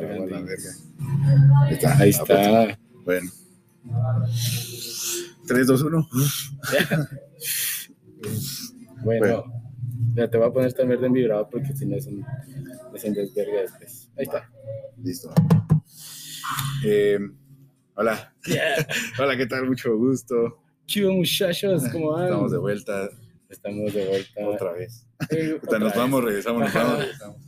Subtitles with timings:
[0.00, 0.70] Verga.
[1.66, 1.98] Ahí está.
[1.98, 2.78] Ahí está.
[3.04, 3.30] Bueno.
[5.46, 6.08] 3, 2, 1.
[9.04, 9.44] Bueno,
[10.14, 12.24] ya te voy a poner esta mierda en vibrador porque si no es un,
[12.94, 14.10] es un desverga después.
[14.16, 14.50] Ahí está.
[15.02, 15.32] Listo.
[16.84, 17.18] Eh,
[17.94, 18.34] hola.
[19.18, 19.66] Hola, ¿qué tal?
[19.66, 20.58] Mucho gusto.
[20.86, 22.24] Chivo muchachos, ¿cómo van?
[22.24, 23.10] Estamos de vuelta
[23.48, 24.48] Estamos de vuelta.
[24.48, 25.06] otra vez.
[25.30, 27.45] Eh, nos vamos, regresamos, nos vamos, regresamos.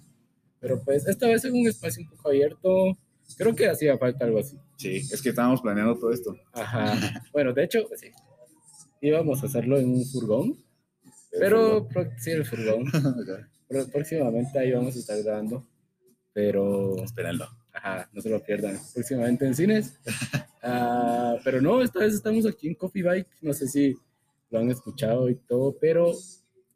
[0.61, 2.99] Pero pues esta vez en un espacio un poco abierto.
[3.37, 4.57] Creo que hacía falta algo así.
[4.77, 6.35] Sí, es que estábamos planeando todo esto.
[6.53, 7.23] Ajá.
[7.33, 8.11] Bueno, de hecho, sí.
[9.03, 10.57] Íbamos a hacerlo en un furgón.
[11.33, 12.85] El Pero pro- sí, el furgón.
[13.93, 15.67] próximamente ahí vamos a estar grabando.
[16.33, 17.47] Pero Espérenlo.
[17.73, 18.79] Ajá, no se lo pierdan.
[18.95, 19.99] Próximamente en cines.
[20.61, 23.29] Ah, pero no, esta vez estamos aquí en Coffee Bike.
[23.43, 23.97] No sé si
[24.51, 26.13] lo han escuchado y todo, pero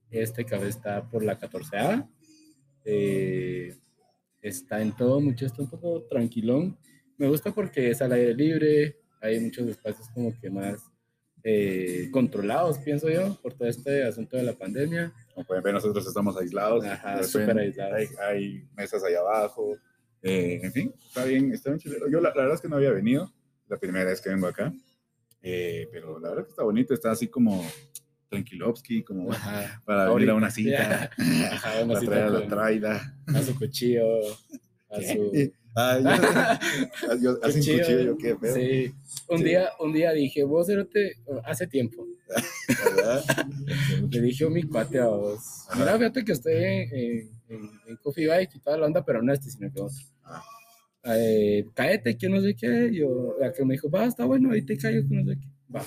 [0.09, 2.09] este café está por la 14A.
[2.85, 3.77] Eh,
[4.41, 6.77] está en todo, mucho, está un poco tranquilón.
[7.17, 8.97] Me gusta porque es al aire libre.
[9.21, 10.83] Hay muchos espacios como que más
[11.45, 15.13] eh, controlados, pienso yo, por todo este asunto de la pandemia.
[15.35, 16.85] Como pueden ver, nosotros estamos aislados.
[16.85, 17.95] Ajá, súper aislados.
[17.95, 19.77] Hay, hay mesas allá abajo.
[20.23, 22.09] Eh, en fin, está bien, está bien chilero.
[22.09, 23.33] Yo la, la verdad es que no había venido.
[23.69, 24.73] La primera vez que vengo acá.
[25.43, 26.95] Eh, pero la verdad que está bonito.
[26.95, 27.65] Está así como
[28.33, 29.81] tranquilovsky, como Ajá.
[29.85, 31.11] para venir a una cita.
[31.51, 33.17] Ajá, una para cita traer a la traida.
[33.27, 34.05] a su cuchillo,
[34.91, 35.53] a su...
[37.23, 38.55] Yo, así cuchillo, yo qué pedo.
[38.55, 38.93] Sí.
[39.29, 39.45] Un, Sí.
[39.45, 42.07] Día, un día dije, vos, Cerote, hace tiempo,
[44.11, 47.97] le dije a mi cuate a vos, mira, fíjate que estoy en, en, en- en
[48.03, 49.97] Coffee Bike y toda la onda, pero no este, sino que otro.
[50.25, 50.43] Ah.
[51.05, 54.63] Eh, cáete, que no sé qué, yo, la que me dijo, va, está bueno, ahí
[54.63, 55.47] te callo, que no sé qué.
[55.75, 55.85] Va.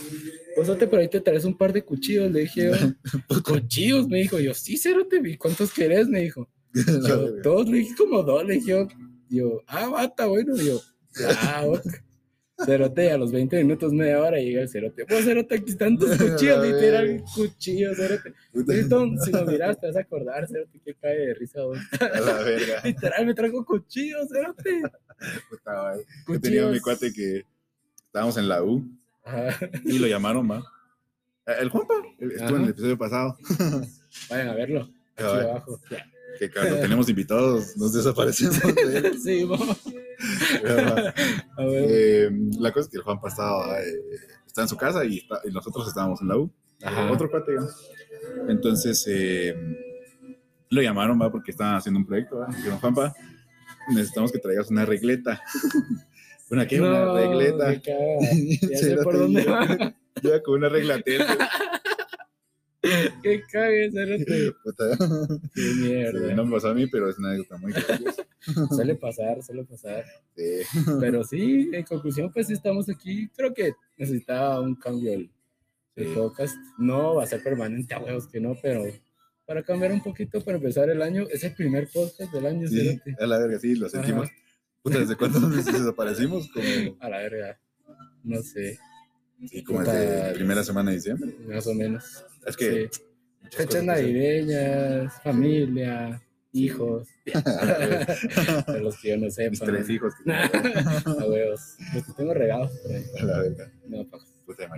[0.58, 2.72] Vos, Cerote, pero ahí te traes un par de cuchillos, le dije yo.
[3.44, 4.08] ¿Cuchillos?
[4.08, 6.08] Me dijo, yo, sí, Cerote, ¿y cuántos querés?
[6.08, 6.50] Me dijo.
[7.08, 8.88] Yo, dos, le dije como dos, le dije yo,
[9.30, 10.82] yo, ah, bata, bueno, yo,
[11.40, 11.88] ah, ok.
[12.66, 15.06] Cerote, a los 20 minutos, media hora, llega el cerote.
[15.10, 18.34] Vos, cerote, aquí están tus cuchillos, literal, cuchillos, cerote.
[18.54, 22.44] Listo, si lo miras, te vas a acordar, cerote, que cae de risa a la
[22.44, 22.82] verga.
[22.84, 24.82] Literal, me trajo cuchillos, cerote.
[25.50, 26.06] Puta, madre.
[26.28, 27.46] Yo tenía mi cuate que
[28.06, 28.86] estábamos en la U
[29.26, 29.58] Ajá.
[29.84, 30.60] y lo llamaron, va.
[31.48, 32.70] Eh, El Juanpa, estuvo en el Ajá.
[32.70, 33.38] episodio pasado.
[34.30, 34.82] Vayan a verlo,
[35.16, 35.40] aquí Ay.
[35.50, 35.80] abajo.
[36.40, 39.20] Que cuando tenemos invitados nos desaparecemos de él.
[39.24, 39.82] Sí, vamos.
[41.58, 41.86] A ver.
[41.90, 43.86] Eh, la cosa es que el Juanpa estaba, eh,
[44.46, 46.52] está en su casa y, está- y nosotros estábamos en la U.
[46.84, 47.12] Ajá.
[47.12, 47.68] Otro cuate, ¿no?
[48.50, 49.56] Entonces eh,
[50.70, 52.48] lo llamaron, va, porque estaban haciendo un proyecto, va.
[52.48, 53.14] Dijeron, Juanpa,
[53.94, 55.42] necesitamos que traigas una regleta.
[56.50, 56.80] ¿Una qué?
[56.82, 57.68] una regleta.
[57.70, 58.00] me caga.
[58.72, 59.96] Ya sé por dónde yo- va.
[60.24, 61.18] Yo con una regla Que
[63.52, 63.92] cague.
[64.64, 64.98] Puta.
[65.54, 66.34] Qué Sí, mierda.
[66.36, 68.24] no me pasó a mí, pero es una anécdota muy graciosa.
[68.76, 70.06] Suele pasar, suele pasar.
[70.36, 70.62] Sí.
[71.00, 73.28] Pero sí, en conclusión, pues sí estamos aquí.
[73.36, 75.30] Creo que necesitaba un cambio el,
[75.98, 76.04] Sí.
[76.14, 76.56] podcast.
[76.78, 78.84] No va a ser permanente a huevos que no, pero
[79.46, 83.00] para cambiar un poquito, para empezar el año, es el primer podcast del año, Sí,
[83.20, 84.30] a la verga, sí, lo sentimos.
[84.86, 86.48] Puta, ¿desde cuándo nos desaparecimos?
[86.52, 86.64] Como,
[87.00, 87.60] A la verga.
[88.24, 88.78] No sé,
[89.48, 89.94] sí, como Puta.
[89.94, 91.36] desde primera semana de diciembre.
[91.48, 92.24] más o menos.
[92.46, 93.02] Es que Sí.
[93.58, 96.20] Fechas navideñas, familia,
[96.52, 99.50] hijos, la de los que yo no sé.
[99.52, 100.14] Mis tres hijos.
[100.24, 101.76] que- A huevos.
[101.94, 103.04] Los que tengo regados por ahí.
[103.20, 103.72] A la verga.
[103.88, 104.70] No, pa- Puta,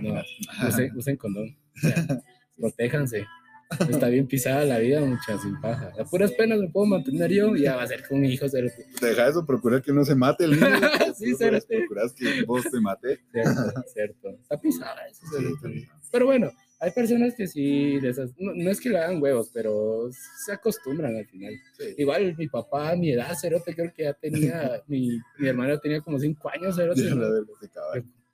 [0.68, 1.56] usen, usen condón.
[1.76, 2.22] O sea,
[2.58, 3.26] protéjanse.
[3.70, 5.92] Está bien pisada la vida, muchas sin paja.
[5.98, 8.48] A puras penas me puedo mantener yo y ya va a ser con mi hijo,
[8.48, 8.86] cerote.
[9.00, 10.62] Deja eso, procurar que no se mate el niño.
[11.16, 11.78] Sí, cerote.
[11.78, 13.20] Procuras que vos te mate.
[13.32, 14.28] Cierto, cierto.
[14.30, 15.26] Está pisada eso,
[15.62, 15.86] Sí.
[16.10, 20.08] Pero bueno, hay personas que sí, les no, no es que le hagan huevos, pero
[20.44, 21.52] se acostumbran al final.
[21.76, 21.94] Sí.
[21.98, 26.18] Igual mi papá, mi edad, cerote, creo que ya tenía, mi, mi hermano tenía como
[26.18, 27.02] cinco años, cerote.
[27.02, 27.28] A la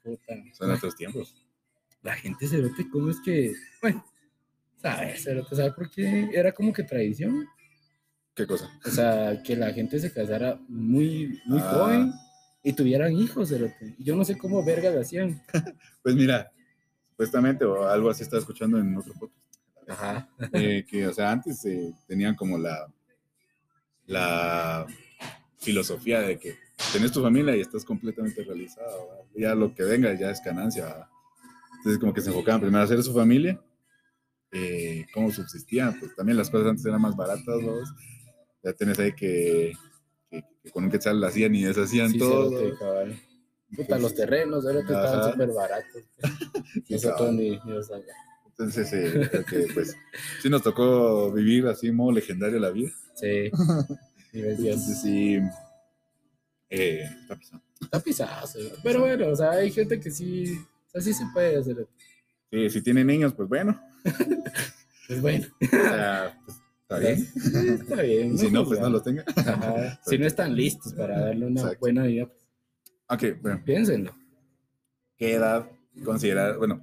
[0.05, 0.19] ¿no?
[0.53, 1.35] Son nuestros tiempos.
[2.03, 4.05] La gente cerote, ¿cómo es que, bueno,
[4.85, 6.29] sabes, cerote, ¿sabes por qué?
[6.35, 7.47] Era como que tradición.
[8.35, 8.69] ¿Qué cosa?
[8.85, 11.71] O sea, que la gente se casara muy, muy Ah.
[11.73, 12.13] joven
[12.63, 13.95] y tuvieran hijos, cerote.
[13.99, 15.43] Yo no sé cómo verga lo hacían.
[16.03, 16.53] Pues mira,
[17.11, 19.41] supuestamente, o algo así estaba escuchando en otro podcast.
[19.89, 20.29] Ajá.
[20.53, 22.87] eh, que, o sea, antes eh, tenían como la,
[24.07, 24.87] la
[25.59, 26.57] filosofía de que
[26.93, 31.09] tenés tu familia y estás completamente realizado, ya lo que venga ya es ganancia.
[31.79, 33.59] Entonces, como que se enfocaban primero a hacer su familia,
[34.55, 37.93] eh, cómo subsistían, pues también las cosas antes eran más baratas, ¿vos?
[38.63, 39.73] ya tenés ahí que,
[40.31, 42.51] que, que con un quetzal la hacían y deshacían Sí, todo.
[42.59, 43.19] cerote.
[43.77, 45.05] Puta, los terrenos, cerote, Ajá.
[45.05, 46.03] estaban súper baratos.
[46.73, 47.37] Sí, Nosotros cabal.
[47.37, 48.15] ni, ni lo sabíamos.
[48.47, 49.97] Entonces, eh, creo que pues
[50.41, 52.91] sí nos tocó vivir así, modo legendario la vida.
[53.17, 53.51] Sí.
[54.33, 55.39] Entonces sí,
[56.71, 57.63] Eh, está pisado.
[57.81, 58.73] Está pisado, sí.
[58.83, 60.57] pero bueno, o sea, hay gente que sí,
[60.87, 61.87] o sea, sí se puede hacer.
[62.51, 63.81] Sí, si tiene niños, pues bueno.
[65.07, 67.29] Pues bueno, O sea, pues, está bien.
[67.81, 68.39] Está bien.
[68.39, 69.25] Si no, pues no los tenga.
[69.37, 70.01] Ajá.
[70.07, 71.81] Si no están listos para darle una Exacto.
[71.81, 72.41] buena vida, pues,
[73.35, 73.63] Ok, bueno.
[73.65, 74.15] piénsenlo.
[75.17, 75.69] ¿Qué edad
[76.05, 76.57] considerar?
[76.59, 76.81] Bueno,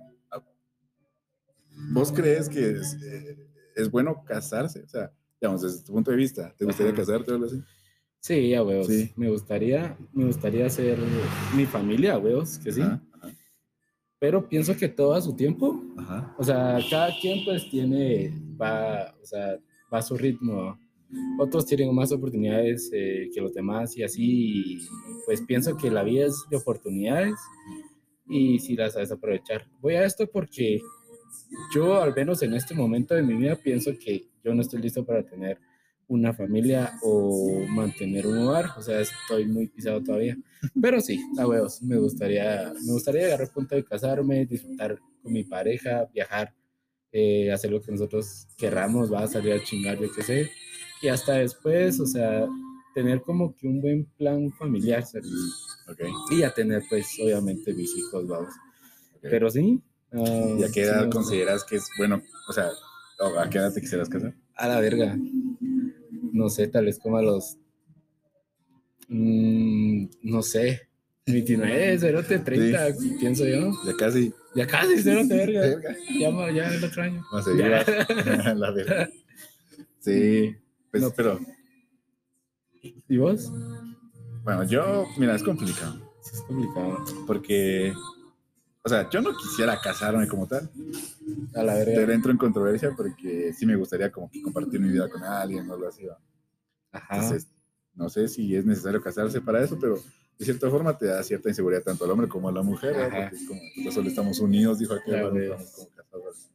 [1.91, 4.83] ¿vos crees que es, eh, es bueno casarse?
[4.83, 7.01] O sea, digamos, desde tu punto de vista, ¿te gustaría Ajá.
[7.01, 7.61] casarte o algo así?
[8.19, 8.85] Sí, a huevos.
[8.87, 9.11] Sí.
[9.15, 10.99] Me gustaría, me gustaría hacer
[11.55, 12.81] mi familia, a huevos, que sí.
[12.81, 13.01] Ajá,
[14.21, 15.81] Pero pienso que todo a su tiempo.
[15.97, 16.35] ajá.
[16.37, 18.31] O sea, cada quien pues tiene,
[18.61, 19.57] va, o sea,
[19.91, 20.77] va a su ritmo.
[21.39, 24.23] Otros tienen más oportunidades eh, que los demás y así.
[24.23, 24.87] y,
[25.25, 27.33] pues pienso que la vida es de oportunidades
[28.29, 29.65] y si las sabes aprovechar.
[29.81, 30.79] Voy a esto porque
[31.73, 35.03] yo, al menos en este momento de mi vida, pienso que yo no estoy listo
[35.03, 35.57] para tener
[36.11, 38.71] una familia o mantener un hogar.
[38.77, 40.37] O sea, estoy muy pisado todavía.
[40.79, 45.31] Pero sí, a huevos, me gustaría, me gustaría llegar al punto de casarme, disfrutar con
[45.31, 46.53] mi pareja, viajar,
[47.13, 50.51] eh, hacer lo que nosotros querramos, va a salir a chingar, yo qué sé.
[51.01, 52.45] Y hasta después, o sea,
[52.93, 55.31] tener como que un buen plan familiar, ¿sabes?
[55.89, 56.01] Ok.
[56.31, 58.53] Y ya tener, pues, obviamente, mis hijos, vamos.
[59.15, 59.21] ok.
[59.29, 59.81] Pero sí.
[60.11, 61.09] ah, ¿Y a qué sí edad gusta.
[61.09, 62.21] consideras que es bueno?
[62.49, 62.69] O sea,
[63.39, 64.35] ¿a qué edad te quisieras casar?
[64.55, 65.17] A la verga.
[66.31, 67.57] No sé, tal vez como a los.
[69.07, 70.87] mm, no sé.
[71.27, 72.87] 29, 0, 30,
[73.19, 73.71] pienso yo.
[73.85, 74.33] Ya casi.
[74.55, 75.61] Ya casi, 0, verga.
[75.61, 75.95] Verga.
[76.19, 77.23] Ya, ya el otro año.
[77.31, 78.57] Vamos a seguir.
[78.57, 79.09] La verga.
[79.99, 80.55] Sí,
[80.89, 81.11] pues, No.
[81.11, 81.39] pero
[83.07, 83.51] ¿Y vos?
[84.43, 86.01] bueno, yo, mira, es complicado.
[86.23, 86.97] Sí, es complicado.
[87.27, 87.93] Porque,
[88.83, 90.69] o sea, yo no quisiera casarme como tal.
[91.55, 92.13] A la Pero verga.
[92.13, 95.73] entro en controversia porque sí me gustaría como que compartir mi vida con alguien o
[95.73, 96.05] algo así.
[96.05, 96.17] ¿va?
[96.91, 97.15] Ajá.
[97.15, 97.47] Entonces,
[97.93, 99.97] no sé si es necesario casarse para eso, pero
[100.39, 102.95] de cierta forma te da cierta inseguridad tanto al hombre como a la mujer.
[102.95, 103.09] Ajá.
[103.29, 106.49] porque es como, pues, solo estamos unidos, dijo aquel, no estamos como casados.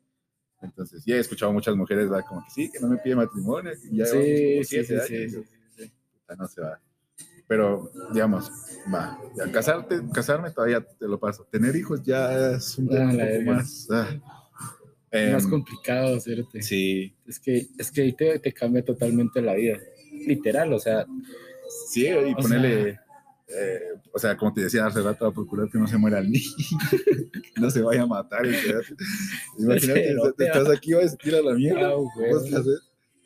[0.63, 2.23] Entonces, ya he escuchado muchas mujeres, ¿va?
[2.23, 5.93] como que sí, que no me pide matrimonio, que ya Sí, sí, sí, sí, sí,
[6.37, 6.81] no se va.
[7.49, 8.51] Pero, digamos,
[8.93, 11.47] va, ya, casarte, casarme todavía te lo paso.
[11.51, 13.89] Tener hijos ya es un Ah, tema poco más...
[13.91, 14.07] ah.
[15.33, 16.51] Más Em, complicado, ¿cierto?
[16.61, 19.79] sí, Es que, es que ahí te, te cambia totalmente la vida.
[20.27, 21.07] Literal, o sea,
[21.91, 22.99] Sí, y ponerle,
[23.49, 23.81] eh,
[24.13, 26.45] o sea, como te decía hace rato, a procurar que no se muera el niño,
[26.91, 28.45] que no se vaya a matar.
[29.59, 31.91] Imagínate, estás aquí, va, se tira la mierda.
[31.91, 31.97] ah.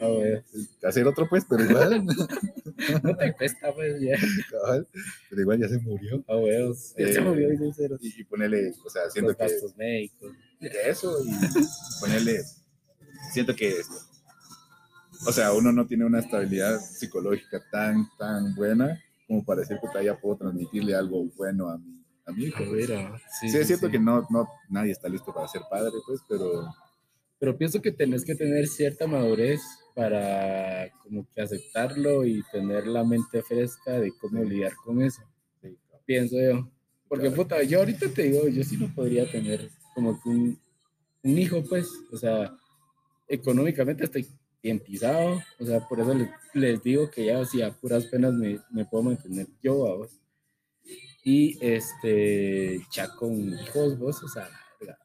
[0.01, 0.43] Ah, güey.
[0.83, 2.05] Hacer otro, pues, pero igual,
[3.05, 4.17] No te cuesta, pues, ya.
[4.51, 4.89] cabal,
[5.29, 6.25] pero igual ya se murió.
[6.27, 6.41] Ah.
[6.47, 7.97] Ya Eh, se dice cero.
[8.01, 10.33] Y, y ponerle, o sea, siento Los que gastos médicos.
[10.87, 11.31] eso, y
[12.01, 12.41] ponerle,
[13.33, 13.75] siento que,
[15.27, 20.05] o sea, uno no tiene una estabilidad psicológica tan, tan buena como para decir que
[20.05, 22.65] ya puedo transmitirle algo bueno a mi, a mi hijo.
[22.65, 23.93] A ver, ah, sí, Sí, es cierto sí.
[23.93, 26.73] que no, no, nadie está listo para ser padre, pues, pero
[27.39, 29.61] Pero pienso que tenés que tener cierta madurez
[30.01, 35.21] para como que aceptarlo y tener la mente fresca de cómo lidiar con eso.
[35.61, 35.77] sí,
[36.07, 36.71] Pienso yo.
[37.07, 37.43] Porque, Claro.
[37.43, 40.59] puta, yo ahorita te digo, yo sí no podría tener como que un,
[41.23, 42.57] un hijo, pues, o sea,
[43.29, 44.27] económicamente estoy
[44.63, 48.33] bien pisado, o sea, por eso les, les digo que ya, si a puras penas
[48.33, 50.19] me, me puedo mantener yo, vos.
[51.25, 54.49] Y, este, ya con hijos, vos, o sea,
[54.81, 54.99] la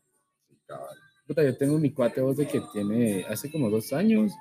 [0.65, 0.97] cabal.
[1.27, 4.31] Puta, yo tengo mi cuate vos de que tiene hace como dos años,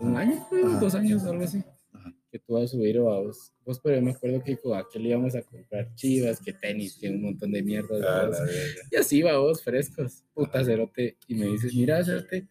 [0.00, 0.80] un año, Ajá.
[0.80, 2.12] dos años, algo así, Ajá.
[2.30, 5.06] que tú vas a subir a vos, vos, pero yo me acuerdo que con aquel
[5.06, 7.96] íbamos a comprar chivas, que tenis, que un montón de mierda.
[8.30, 8.30] Ah.
[8.90, 12.46] Y así va vos, frescos, puta cerote, y me dices, mira, cerote,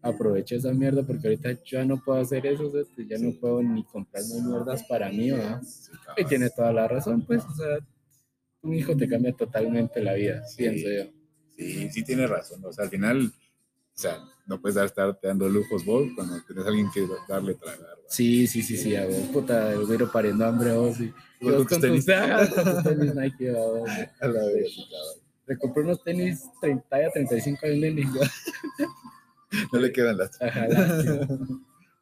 [0.00, 3.62] aprovecha esa mierda porque ahorita yo ya no puedo hacer eso, cerote, ya no puedo
[3.62, 5.62] ni comprarme mierdas para mí, ¿verdad?
[5.62, 7.78] Sí, Y tiene toda la razón, pues, o sea,
[8.62, 10.56] un hijo te cambia totalmente la vida, Sí.
[10.58, 11.10] pienso yo.
[11.56, 12.64] Sí, sí tiene razón.
[12.64, 13.32] O sea, al final,
[13.94, 17.06] o sea, no puedes dar, estar te dando lujos vos cuando tienes a alguien que
[17.28, 17.80] darle tragar.
[17.80, 18.02] ¿va?
[18.08, 21.52] Sí, sí, sí, sí, a vos, puta, el güero pariendo hambre a vos, y con
[21.64, 22.04] con tus con tus
[22.84, 23.88] tenis Nike, a vos.
[24.20, 25.22] A la sí, cabal.
[25.46, 28.08] Le compré unos tenis 30 a 35 al nene.
[29.72, 30.40] No le quedan las.
[30.40, 31.26] Ajá, lástima.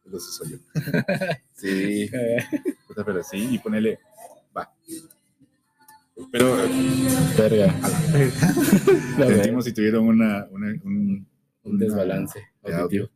[0.05, 0.57] Los uso yo.
[1.55, 2.09] Sí,
[2.87, 3.99] puta, pero sí, y ponele.
[4.57, 4.73] Va.
[6.33, 6.57] Pero
[7.37, 7.75] verga.
[9.17, 11.27] sentimos si tuvieron una, una- un,
[11.63, 13.09] Un desbalance de auditivo.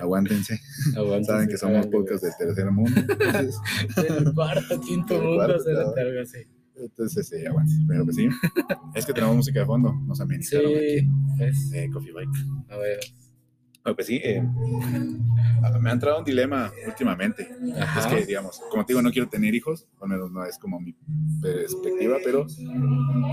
[0.00, 0.58] aguántense.
[0.96, 2.92] Aguántense, Saben que somos podcast del tercer mundo.
[2.96, 3.56] Entonces.
[3.96, 5.92] Del cuarto, quinto Del mundo, cuarto, cabrón.
[5.94, 6.38] carga así.
[6.76, 7.82] entonces sí, aguántense.
[7.88, 8.28] Pero pues sí.
[8.94, 9.92] Es que tenemos música de fondo.
[10.06, 11.00] Nos amenizaron aquí.
[11.00, 11.08] Sí,
[11.38, 12.28] pues, Eh, Coffee Bike.
[12.68, 13.00] a ver.
[13.84, 14.42] Bueno, pues sí, eh,
[15.80, 17.48] me ha entrado un dilema últimamente.
[17.80, 18.00] Ajá.
[18.00, 20.80] Es que, digamos, como te digo, no quiero tener hijos, al menos no es como
[20.80, 20.94] mi
[21.40, 22.46] perspectiva, pero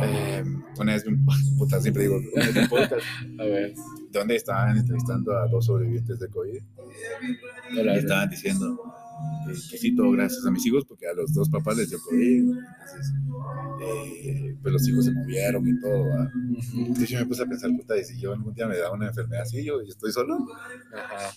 [0.04, 0.44] eh,
[0.80, 1.06] una vez
[1.58, 3.06] puta, siempre digo, una vez un podcast
[3.40, 3.74] A ver.
[4.12, 6.62] donde estaban entrevistando a dos sobrevivientes de COVID
[7.72, 8.80] y estaban diciendo
[9.48, 12.00] que, que sí, todo gracias a mis hijos, porque a los dos papás les dio
[12.08, 12.40] COVID.
[12.40, 13.14] Entonces,
[13.82, 16.02] eh, pues los hijos se movieron y todo.
[16.04, 16.80] Ujú.
[16.80, 19.08] Entonces yo me puse a pensar, puta, y si yo algún día me da una
[19.08, 20.38] enfermedad así, yo, yo estoy solo.
[20.94, 21.32] Ajá.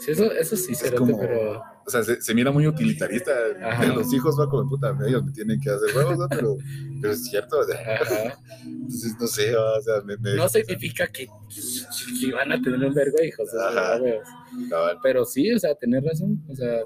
[0.00, 1.62] Sí, eso, eso sí, como- pero.
[1.86, 3.30] O sea, se, se mira muy utilitarista
[3.62, 3.86] Ajá.
[3.86, 6.26] los hijos, va como puta, ellos me tienen que hacer huevos, ¿no?
[6.30, 6.56] pero,
[7.00, 8.38] pero es cierto, o sea, Ajá.
[8.64, 12.94] entonces no sé, o sea, me, me- No significa que, que van a tener un
[12.94, 14.02] vergo hijos, o sea, Ajá.
[14.02, 14.26] huevos.
[14.68, 16.80] Cabal, pero sí, o sea, tener razón, o sea,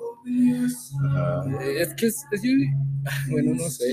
[1.05, 2.43] ajá, es que es, es-
[3.31, 3.85] bueno, no sé,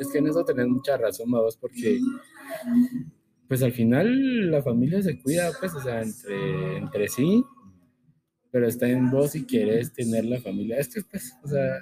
[0.00, 1.98] es que en eso tenés mucha razón, vos, porque
[3.48, 7.44] pues al final la familia se cuida, pues, o sea, entre, entre sí,
[8.50, 10.78] pero está en vos si quieres tener la familia.
[10.78, 11.76] Es que, pues, o sea,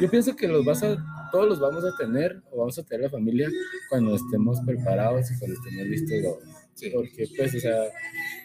[0.00, 0.96] yo pienso que los vas a,
[1.32, 3.48] todos los vamos a tener, o vamos a tener la familia
[3.88, 6.38] cuando estemos preparados y cuando estemos listos
[6.74, 7.84] sí, porque pues, o sea,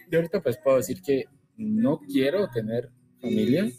[0.09, 1.25] yo ahorita pues puedo decir que
[1.57, 3.69] no quiero tener familia,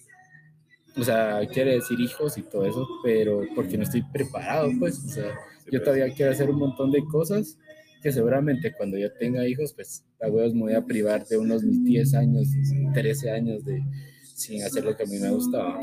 [0.97, 5.09] o sea, quiere decir hijos y todo eso, pero porque no estoy preparado, pues, o
[5.09, 5.31] sea,
[5.67, 7.59] yo pues, todavía quiero hacer un montón de cosas
[8.03, 11.63] que seguramente cuando yo tenga hijos, pues, a huevos me voy a privar de unos
[11.85, 12.49] 10 años,
[12.95, 13.83] 13 años de
[14.23, 15.81] sin hacer lo que a mí me gustaba.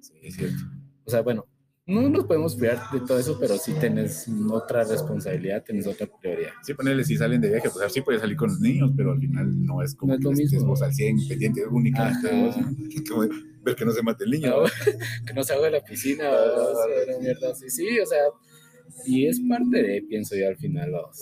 [0.00, 0.64] sí, es cierto.
[1.04, 1.46] O sea, bueno,
[1.86, 6.50] no nos podemos privar de todo eso, pero sí tenés otra responsabilidad, tenés otra prioridad.
[6.62, 9.20] Sí, ponerle si salen de viaje, pues sí puedes salir con los niños, pero al
[9.20, 10.68] final no es como No es lo que estés mismo.
[10.68, 12.56] vos al 100 pendiente únicamente vos,
[13.08, 13.28] como
[13.62, 14.50] ver que no se mate el niño.
[14.50, 14.70] No, ¿va?
[15.26, 17.68] que no salga de la piscina, Ah, o sea, mierda así.
[17.68, 18.18] Sí, o sea,
[19.06, 21.16] y es parte de, pienso yo, al final, los,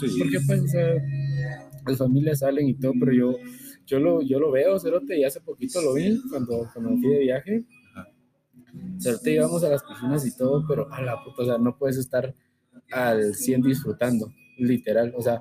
[0.00, 0.94] Sí, porque pues, o sea,
[1.86, 3.36] las familias salen y todo, pero yo,
[3.86, 7.18] yo lo, yo lo veo, Cerote, y hace poquito lo vi cuando, cuando fui de
[7.20, 7.64] viaje.
[9.00, 11.96] Cerote, íbamos a las piscinas y todo, pero a la puta, o sea, no puedes
[11.96, 12.34] estar
[12.90, 15.12] al 100 disfrutando, literal.
[15.16, 15.40] O sea,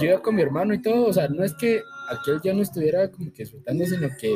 [0.00, 2.62] yo iba con mi hermano y todo, o sea, no es que aquel ya no
[2.62, 4.32] estuviera como que disfrutando, sino que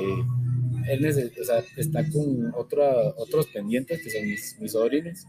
[0.89, 5.27] él o sea, está con otra, otros pendientes que son mis, mis sobrinos.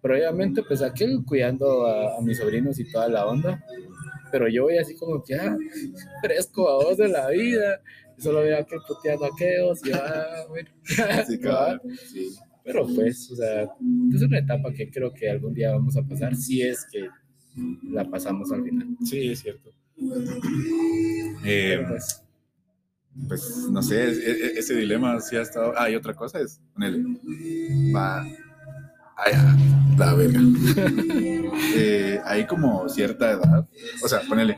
[0.00, 3.64] Pero obviamente, pues aquel cuidando a, a mis sobrinos y toda la onda.
[4.30, 5.56] Pero yo voy así como que, ah,
[6.22, 7.80] fresco a vos de la vida.
[8.18, 10.68] Solo veo a aquel puteando a aquellos y ah, bueno.
[11.26, 11.80] sí, cabal,
[12.12, 12.34] sí.
[12.64, 13.62] Pero pues, o sea,
[14.14, 17.08] es una etapa que creo que algún día vamos a pasar, si es que
[17.90, 18.86] la pasamos al final.
[19.04, 19.72] Sí, es cierto.
[21.44, 22.22] Eh, pues,
[23.28, 25.72] pues no sé, es- e- ese dilema sí ha estado.
[25.76, 27.02] Ah, y otra cosa es, ponele,
[27.94, 28.22] va.
[28.22, 29.56] Ay, ah,
[29.98, 30.40] la verga.
[31.74, 33.68] Eh, hay como cierta edad,
[34.02, 34.56] o sea, ponele,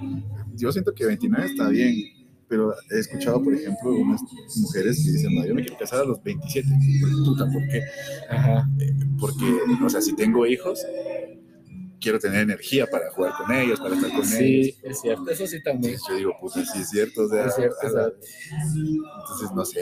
[0.54, 1.94] yo siento que 29 está bien,
[2.48, 4.20] pero he escuchado, por ejemplo, unas
[4.56, 6.68] mujeres que dicen, no, yo me quiero casar a los 27.
[7.00, 7.82] Pues, Puta, ¿por qué?
[8.30, 8.68] ajá,
[9.20, 9.44] Porque,
[9.84, 10.80] o sea, si tengo hijos,
[12.00, 14.36] quiero tener energía para jugar con ellos, para estar con ellos.
[14.36, 15.94] sí, es cierto, eso sí también.
[15.94, 18.12] Entonces yo digo, puta, sí es cierto, o sea, Es cierto, la-
[19.18, 19.80] entonces no sé,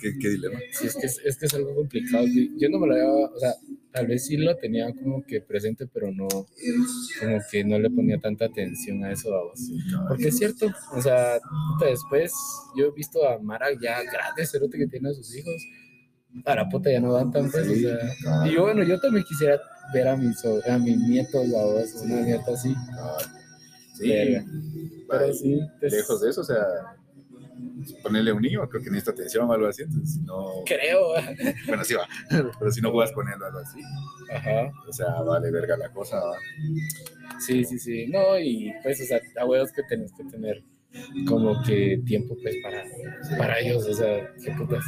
[0.00, 0.58] qué, qué dilema.
[0.72, 2.26] Sí, es que es, es que es algo complicado.
[2.26, 3.54] Yo, yo no me lo había, o sea,
[3.92, 8.18] tal vez sí lo tenía como que presente, pero no, como que no le ponía
[8.18, 9.60] tanta atención a eso a vos.
[10.08, 11.38] Porque es cierto, o sea,
[11.80, 12.32] después
[12.76, 15.54] yo he visto a Mara ya grande, cerote que tiene a sus hijos.
[16.44, 19.24] A la puta ya no dan tan pues, o sea, y yo, bueno, yo también
[19.24, 19.58] quisiera
[19.94, 22.74] ver a mis, a mis nietos, a vos, una nieta así.
[23.94, 24.12] Sí.
[25.08, 26.64] Pero sí, pues, lejos de eso, o sea,
[28.02, 31.12] ponerle un niño, creo que necesita atención o algo así, entonces si no, creo.
[31.66, 32.06] bueno, sí va,
[32.58, 33.80] pero si no juegas con él o algo así,
[34.32, 34.72] Ajá.
[34.86, 36.36] o sea, vale verga la cosa, va.
[37.40, 38.06] Sí, sí, sí.
[38.08, 40.62] No, y pues, o sea, a huevos que tenés que tener
[41.26, 42.82] como que tiempo, pues, para,
[43.36, 44.84] para ellos, o sea, qué putas.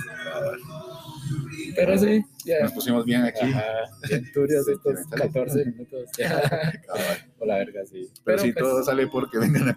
[1.76, 2.60] Pero sí, ya.
[2.62, 5.32] Nos pusimos bien aquí, Ajá, Sí, estos sentimentales.
[5.32, 6.10] 14 minutos.
[6.18, 6.40] Ya.
[6.86, 7.32] cabal.
[7.38, 8.08] O la verga, sí.
[8.24, 9.76] pero, sí, pues, todo sale porque vengan a,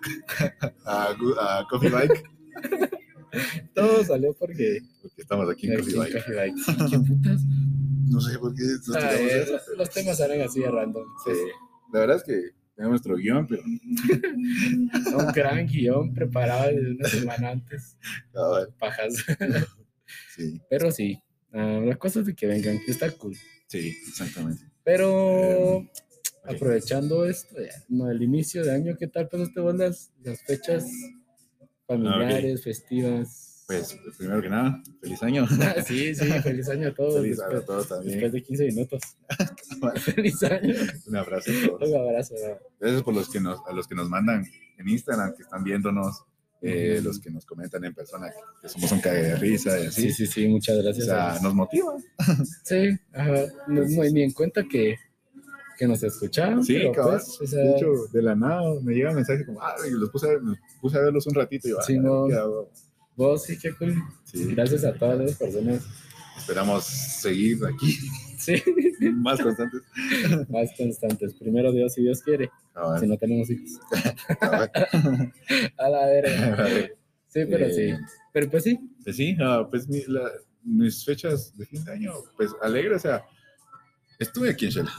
[0.86, 2.24] a, a Coffee Bike,
[3.74, 4.80] todo salió porque.
[5.02, 5.96] porque estamos aquí en Coffee
[6.36, 6.56] Bike.
[8.06, 8.62] No sé por qué
[8.96, 9.12] Ah,
[9.50, 11.04] los, los temas salen así de random.
[11.26, 11.32] Sí,
[11.94, 17.50] la verdad es que tenemos nuestro guion, pero Un gran guion preparado desde una semana
[17.52, 17.98] antes.
[18.32, 19.16] cabal, Pajas.
[20.36, 21.18] sí, Pero sí,
[21.54, 23.36] ah, las cosas de que vengan, que está cool.
[23.68, 24.64] sí, exactamente.
[24.84, 25.88] Pero Ok.
[26.46, 30.86] aprovechando esto, ya, no, el inicio de año, ¿qué tal pasaste vos las, las fechas
[31.88, 33.54] familiares, festivas?
[33.68, 35.48] Pues, primero que nada, feliz año.
[35.62, 37.22] Ah, sí, sí, feliz año a todos.
[37.22, 38.20] Feliz año a todos también.
[38.20, 39.02] después de 15 minutos.
[40.02, 40.76] feliz año.
[41.08, 41.90] Un abrazo a todos.
[41.90, 42.36] Un abrazo.
[42.80, 44.46] Gracias por los que nos, a los que nos mandan
[44.78, 46.24] en Instagram, que están viéndonos,
[46.62, 48.30] eh, los que nos comentan en persona
[48.62, 50.02] que, somos un cague de risa y así.
[50.04, 51.10] Sí, sí, sí, muchas O gracias.
[51.10, 51.96] a sea, nos motiva.
[52.64, 53.46] Sí, ajá.
[53.68, 54.98] No, no hay ni en cuenta que,
[55.78, 56.64] que nos escucharon.
[56.64, 59.76] Sí, pues, o sea, De hecho, de la nada me llega un mensaje como, ah,
[59.90, 62.28] los puse a, ver- me puse a verlos un ratito y yo, ah, Sí, no.
[63.16, 63.96] vos sí, qué cool.
[64.24, 65.84] Sí, Gracias a todas las personas.
[66.38, 67.98] esperamos seguir aquí
[68.40, 68.62] Sí,
[69.14, 69.82] más constantes.
[70.50, 71.34] más constantes.
[71.36, 72.50] Primero Dios, si Dios quiere.
[73.00, 73.80] Si no tenemos hijos.
[75.78, 76.68] A la verga.
[77.28, 77.82] Sí, pero sí.
[77.82, 78.00] Eh,
[78.32, 78.80] Pero pues sí.
[79.04, 80.32] Pues sí, ah, pues mi- la-
[80.64, 83.24] mis fechas de fin de año, pues alegre, o sea,
[84.20, 84.92] estuve aquí en Shela.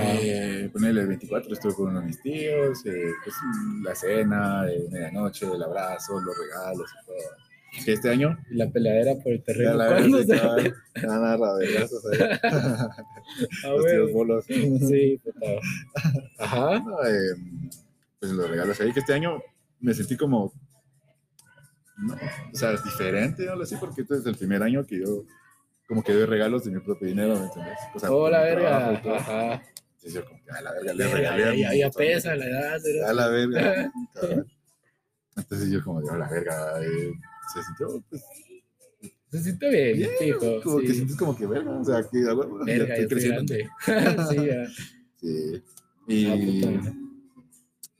[0.00, 3.36] Eh, el 24, estuve con uno de mis tíos, eh, pues
[3.82, 7.84] la cena, de medianoche, el abrazo, los regalos y todo.
[7.84, 9.74] Que este año, la peleadera por el terreno.
[9.74, 10.74] la ¿Cuándo se- cabal,
[11.06, 12.18] van a rabelazos ahí.
[12.42, 14.44] Ah, los tíos bolos.
[14.46, 15.46] Sí, puta.
[16.38, 16.80] Ajá.
[16.80, 17.36] No, eh,
[18.18, 19.40] pues los regalos ahí, que este año
[19.80, 20.52] me sentí como,
[21.98, 25.24] no, o sea, diferente, no lo sé, porque este es el primer año que yo
[25.88, 27.78] como que doy regalos de mi propio dinero, ¿me entiendes?
[27.94, 29.02] O sea, Oh, la y verga.
[29.02, 29.14] todo.
[29.14, 29.62] Ajá.
[29.96, 31.44] Entonces yo como que a la verga le regalé.
[31.44, 32.80] a ya, ya, pesa la edad.
[33.08, 33.92] A la verga.
[35.36, 37.12] Entonces yo como a la verga, eh,
[37.54, 38.22] se sintió, pues,
[39.30, 40.60] Se siente bien, Bien, fijo.
[40.62, 40.94] como que sí.
[40.94, 43.54] sientes como que verga, o sea, que a ya Verga, ya estoy creciendo.
[44.30, 44.48] sí.
[45.20, 45.62] Sí.
[46.08, 46.34] Y Ah,
[46.72, 46.92] puta.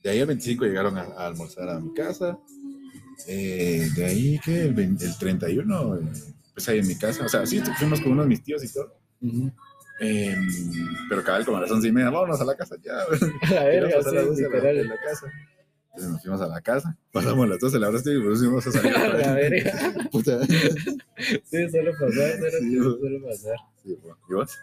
[0.02, 2.38] de ahí el 25 llegaron a, a almorzar a mi casa.
[3.26, 6.00] Eh, de ahí que el, 20 el 31, eh,
[6.59, 7.25] pues ahí en mi casa.
[7.25, 8.99] O sea, sí, fuimos con uno de mis tíos y todo.
[9.21, 9.53] Ujú.
[10.00, 10.37] Eh,
[11.09, 12.95] pero cabal, como a las 11 y media, vámonos a la casa ya.
[13.59, 14.79] A la pasar las sí, 12 a la, literal.
[14.79, 15.33] en la casa.
[15.87, 16.97] Entonces nos fuimos a la casa.
[17.12, 19.73] Pasamos las 12, la verdad estoy, por eso íbamos a salir A la verga.
[20.12, 20.45] Puta.
[20.47, 23.57] Sí, suele pasar, suele, Sí, suele pasar.
[23.83, 24.19] Sí, bueno.
[24.29, 24.59] ¿Y vos?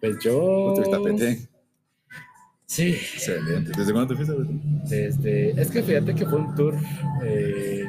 [0.00, 0.72] Pues yo.
[0.76, 1.48] ¿Tú estuviste a Petén?
[2.66, 3.72] Sí, Excelente.
[3.76, 5.60] ¿Desde cuándo te fuiste a desde.
[5.60, 6.74] Es que fíjate que fue un tour
[7.24, 7.84] eh,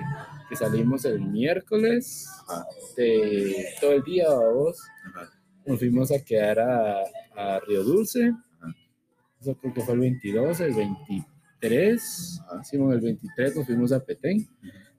[0.51, 2.65] que salimos el miércoles Ajá.
[2.97, 4.77] de todo el día, vos.
[5.07, 5.31] Ajá.
[5.65, 7.03] Nos fuimos a quedar a,
[7.37, 8.33] a Río Dulce.
[8.59, 8.75] Ajá.
[9.39, 12.41] Eso creo que fue el 22, el 23.
[12.43, 12.61] Ajá.
[12.61, 14.45] Hicimos el 23, nos fuimos a Petén.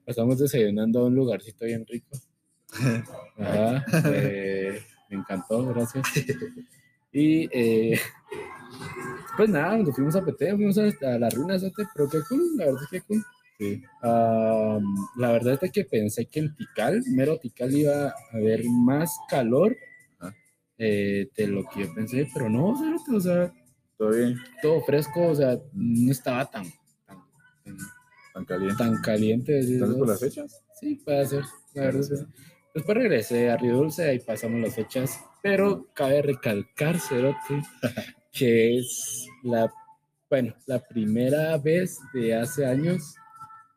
[0.07, 2.17] Pasamos desayunando a un lugarcito bien rico.
[3.39, 3.85] Ajá.
[4.07, 6.07] eh, me encantó, gracias.
[7.13, 8.01] Y eh,
[9.37, 11.63] pues nada, nos fuimos a Petén, fuimos a, a las ruinas,
[11.95, 13.23] pero qué cool, la verdad es que cool.
[13.63, 13.83] Sí.
[14.03, 14.83] Am,
[15.17, 19.77] la verdad es que pensé que en Tikal, mero Tikal, iba a haber más calor
[20.19, 20.35] Ajá.
[20.79, 23.53] eh, de lo que yo pensé, pero no, o sea,
[23.97, 24.37] ¿Todo bien?
[24.61, 26.65] todo fresco, o sea, no estaba tan,
[27.07, 27.19] tan,
[27.65, 27.77] tan,
[28.35, 28.77] ¿Tan caliente?
[28.79, 29.59] tan caliente.
[29.61, 30.63] así, ¿Tal vez por las fechas?
[30.81, 31.45] Sí, puede ser,
[31.75, 32.15] la verdad sí.
[32.75, 37.63] Después regresé a Río Dulce y pasamos las fechas, pero cabe recalcar, Cerote,
[38.33, 39.71] que es la,
[40.31, 43.15] bueno, la primera vez de hace años,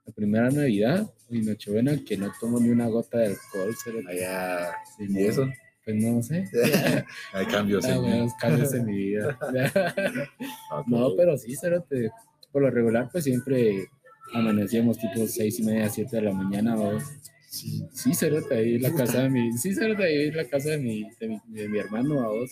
[0.06, 4.12] la primera Navidad y Nochebuena que no tomo ni una gota de alcohol, Cerote.
[4.12, 4.72] Allá.
[4.98, 5.50] Sí, ¿Y eso?
[5.84, 6.46] Pues no sé.
[7.34, 9.38] Hay cambios Ah, en bueno, cambios en mi vida.
[10.88, 12.12] No, pero sí, Cerote.
[12.52, 13.88] Por lo regular, pues siempre
[14.34, 16.98] amanecíamos tipo seis y media, siete de la mañana o
[17.56, 17.88] Sí.
[17.94, 21.28] Sí, ahí en la casa de mi, sí, ahí en la casa de mi, de
[21.30, 22.52] mi, de mi hermano, a vos.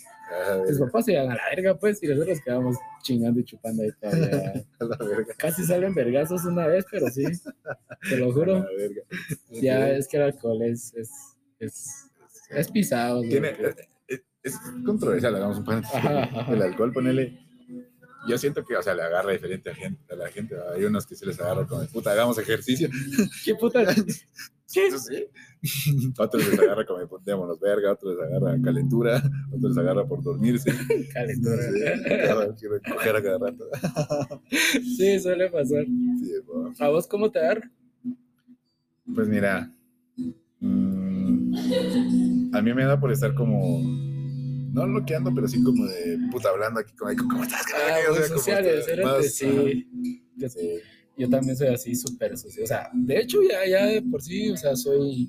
[0.50, 3.82] A ver, papás se iban a la verga, pues, y nosotros quedamos chingando y chupando
[3.82, 4.64] ahí todavía.
[4.80, 5.34] a la verga.
[5.36, 7.24] Casi salen vergazos una vez, pero sí,
[8.08, 8.58] te lo A juro.
[8.60, 9.02] la verga.
[9.50, 11.10] Ya es que el alcohol es, es,
[11.58, 12.10] es,
[12.48, 13.20] es pisado.
[13.20, 13.90] Tiene, Cerote.
[14.08, 16.00] es, es controversial, hagamos un paréntesis.
[16.48, 17.44] El alcohol, ponele.
[18.26, 20.56] Yo siento que, o sea, le agarra diferente a, gente, a la gente.
[20.74, 22.88] Hay unos que se les agarra como de puta, hagamos ejercicio.
[23.44, 23.84] ¿Qué puta?
[24.74, 25.26] Sí.
[26.18, 30.22] Otros les agarra como de pontémonos verga, otros les agarra calentura, otros les agarra por
[30.22, 30.70] dormirse.
[31.12, 31.62] Calentura.
[32.56, 33.64] Sí, coger a cada rato.
[34.96, 35.84] Sí, suele pasar.
[35.84, 36.74] Sí, bueno.
[36.78, 37.70] ¿A vos cómo te agarra?
[39.14, 39.72] Pues mira,
[40.60, 41.54] mm,
[42.54, 46.80] a mí me da por estar como, no bloqueando, pero sí como de puta hablando
[46.80, 47.64] aquí, como, ¿cómo estás?
[47.74, 49.88] Ah, O sea, como sociales, más, sí.
[50.48, 50.80] Sí.
[51.16, 52.64] Yo también soy así súper social.
[52.64, 55.28] O sea, de hecho ya, ya de por sí, o sea, soy,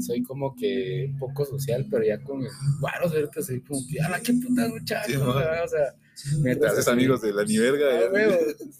[0.00, 2.48] soy como que poco social, pero ya con el
[2.80, 3.42] guaro, ¿cierto?
[3.42, 5.08] Soy como que, ¡a la qué puta muchacho!
[5.08, 5.94] Sí, o sea,
[6.40, 7.86] me Te haces amigos de la ni verga.
[7.90, 8.10] Ah,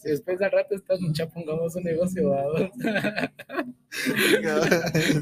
[0.04, 2.44] después al rato estás mucha, pongamos un negocio, ¿va?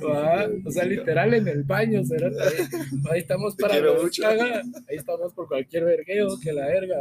[0.05, 0.49] ¿Va?
[0.65, 2.39] O sea, literal en el baño, ¿cierto?
[2.41, 2.69] Ahí,
[3.11, 3.77] ahí estamos para.
[3.77, 6.99] Ajá, ahí estamos por cualquier vergueo, que la verga.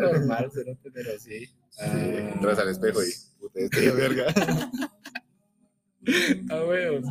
[0.00, 0.90] Normal, ¿cierto?
[0.92, 1.48] Pero sí.
[1.70, 4.26] Sí, Ah, entras al espejo y puta, este de verga.
[6.48, 7.04] Ah, huevos.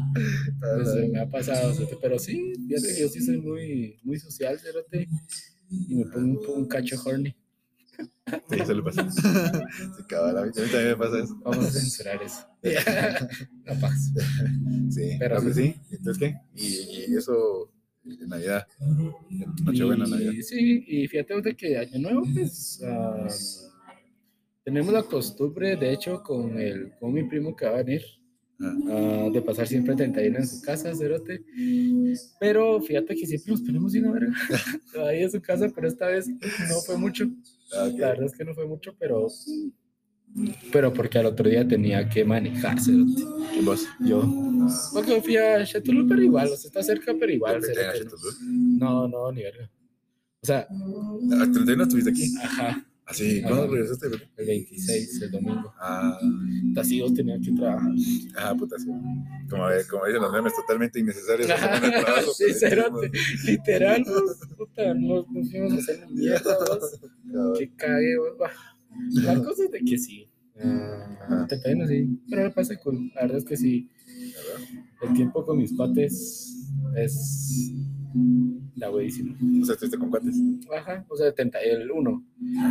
[0.59, 5.07] Pues, me ha pasado, pero sí, fíjate que yo sí soy muy, muy social, cerote,
[5.69, 7.35] y me pongo un, un cacho horny.
[8.49, 9.09] Sí, eso le pasa.
[9.11, 11.35] Sí, cabal, a mí también me pasa eso.
[11.43, 12.47] Vamos a censurar eso.
[12.63, 14.11] no pasa.
[14.89, 15.63] Sí, Pero pero sí.
[15.63, 15.75] sí.
[15.91, 16.35] Entonces, ¿qué?
[16.55, 17.71] Y, y eso
[18.05, 18.67] en Navidad.
[19.63, 20.33] Nochebuena, Navidad.
[20.41, 23.27] Sí, y fíjate de que Año Nuevo, pues, ah,
[24.69, 28.03] tenemos la costumbre, de hecho, con, el, con mi primo que va a venir,
[28.61, 31.43] ah, de pasar siempre 31 en su casa, cerote.
[32.39, 34.31] Pero fíjate que siempre nos ponemos bien a verga
[35.07, 37.25] ahí en su casa, pero esta vez no fue mucho.
[37.75, 37.97] ah, ok.
[37.99, 39.27] La verdad es que no fue mucho, pero.
[40.71, 43.23] Pero porque al otro día tenía que manejar, cerote.
[43.51, 43.87] ¿Quién vos?
[44.05, 44.21] Yo.
[44.93, 47.55] Porque fui a Chetulul, pero igual, o sea, está cerca, pero igual.
[47.59, 47.99] ¿por qué te cerote.
[48.01, 48.33] Chetulul?
[48.77, 49.67] No, no, ni verga.
[50.41, 52.35] O sea, Ah, 31 estuviste aquí.
[52.43, 53.47] ajá, Así, Ah.
[53.47, 54.07] ¿cuándo regresaste?
[54.37, 55.73] el 26, el domingo.
[55.79, 56.17] Ah,
[56.77, 57.91] Así vos tenías que trabajar.
[58.37, 58.85] ah, puta, sí.
[59.49, 61.47] Como, como dicen los memes, totalmente innecesarios.
[62.05, 63.11] Trabajo, sí, cerote.
[63.45, 66.99] Literal, vos, puta, nos, nos fuimos a hacer mierda, vos.
[67.31, 67.57] Cabal.
[67.57, 68.51] Que cague, vos.
[69.23, 70.29] La cosa es de que sí.
[70.61, 73.11] Ah, 31 sí, pero me pasa cool.
[73.15, 73.89] La verdad es que sí.
[75.01, 77.71] El tiempo con mis cuates es
[78.79, 79.35] la.
[79.61, 80.35] O sea, estuviste con cuates.
[80.75, 82.25] Ajá, o sea, 30, el 1.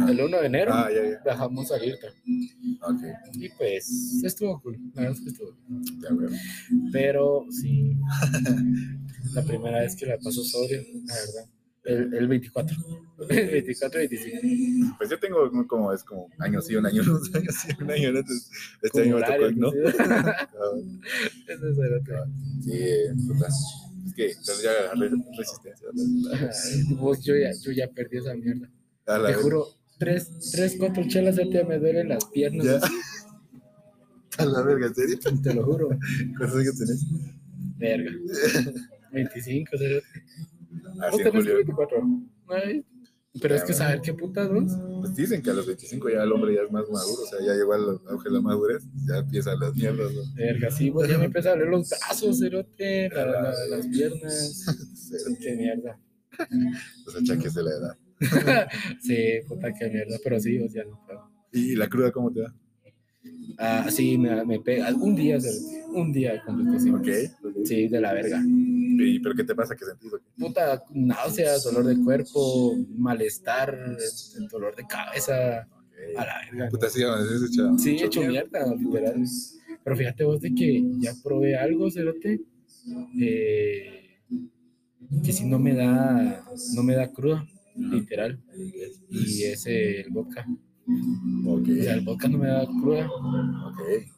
[0.08, 1.20] El 1 de enero Ah, ya, ya.
[1.24, 1.78] bajamos a
[3.34, 4.78] Y pues estuvo cool.
[4.94, 5.54] La verdad es que estuvo
[6.00, 6.08] ya.
[6.92, 7.96] Pero sí,
[9.34, 11.50] la primera vez que la paso sobrio, la verdad.
[11.84, 12.76] El, el 24.
[13.30, 14.94] El 24 y 25.
[14.98, 17.90] Pues yo tengo como- es como año sí, un año no, un año sí, un
[17.90, 18.18] año no.
[18.18, 18.50] Entonces,
[18.82, 19.72] este año me tocó, ¿no?
[19.72, 21.94] Eso es el
[22.62, 23.48] Sí, eh, puta.
[24.06, 25.88] Es que entonces ya agarré resistencia.
[27.00, 28.70] Vos, yo ya, yo ya perdí esa mierda.
[29.06, 29.36] La Te vez.
[29.36, 29.66] juro,
[29.98, 32.64] tres, tres, cuatro chelas ya me duelen las piernas.
[32.66, 32.80] Ya.
[34.38, 35.18] A la verga, ¿en serio?
[35.42, 35.88] Te lo juro.
[36.38, 37.04] ¿Cuántos años tenés?
[37.76, 38.10] Verga.
[39.12, 40.04] 25, ¿sabes?
[41.00, 41.54] Ah, ¿Vos sí, en tenés julio.
[41.56, 42.08] 24?
[42.48, 42.84] Ay,
[43.40, 45.00] Pero es que saber qué putas, ¿no?
[45.00, 47.38] Pues dicen que a los 25 ya el hombre ya es más maduro, o sea,
[47.46, 50.22] ya llegó al auge de la madurez, ya empiezan las mierdas, ¿no?
[50.34, 54.64] Verga, sí, vos ya me empieza a doler los brazos, cerote, la- la- las piernas.
[55.40, 56.00] Qué mierda.
[57.06, 57.96] Los achaques de la edad.
[59.00, 60.16] Sí, puta, qué mierda.
[60.24, 61.30] Pero sí, o sea, no puedo.
[61.52, 62.54] ¿Y la cruda cómo te va?
[63.58, 64.92] Ah, sí, me, me pega.
[64.94, 65.38] Un día,
[65.94, 66.90] un día completo, sí.
[66.90, 67.08] Ok.
[67.44, 67.56] ok.
[67.64, 68.42] Sí, de la verga.
[69.04, 69.74] ¿Y pero qué te pasa?
[69.76, 70.12] ¿Qué sentís?
[70.12, 70.24] o qué?
[70.38, 73.96] Puta, náuseas, dolor de cuerpo, malestar,
[74.50, 75.66] dolor de cabeza.
[76.16, 76.68] A la verga.
[76.68, 77.78] Puta, sí, hecho.
[77.78, 79.24] Sí, hecho mierda, literal.
[79.82, 82.40] Pero fíjate vos de que ya probé algo, cerote,
[83.20, 84.20] eh,
[85.24, 88.40] que si no me da, no me da cruda, literal.
[89.10, 90.46] Y es el vodka.
[91.46, 93.10] O sea, el vodka no me da cruda.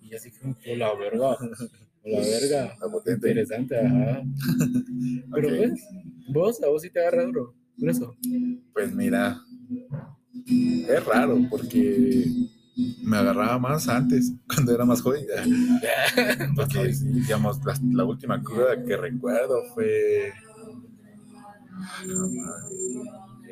[0.03, 1.37] Y así como que la verga,
[2.05, 2.77] la verga.
[2.81, 3.29] La potente.
[3.29, 4.23] Interesante, ajá.
[5.35, 5.55] Pero Ok.
[5.57, 5.81] pues,
[6.29, 7.55] vos, a vos sí te agarra duro.
[7.79, 8.17] Por eso.
[8.73, 9.41] Pues mira,
[10.47, 12.27] es raro porque
[13.03, 15.25] me agarraba más antes, cuando era más joven.
[16.57, 20.33] Porque, digamos, la, la última cruda que recuerdo fue.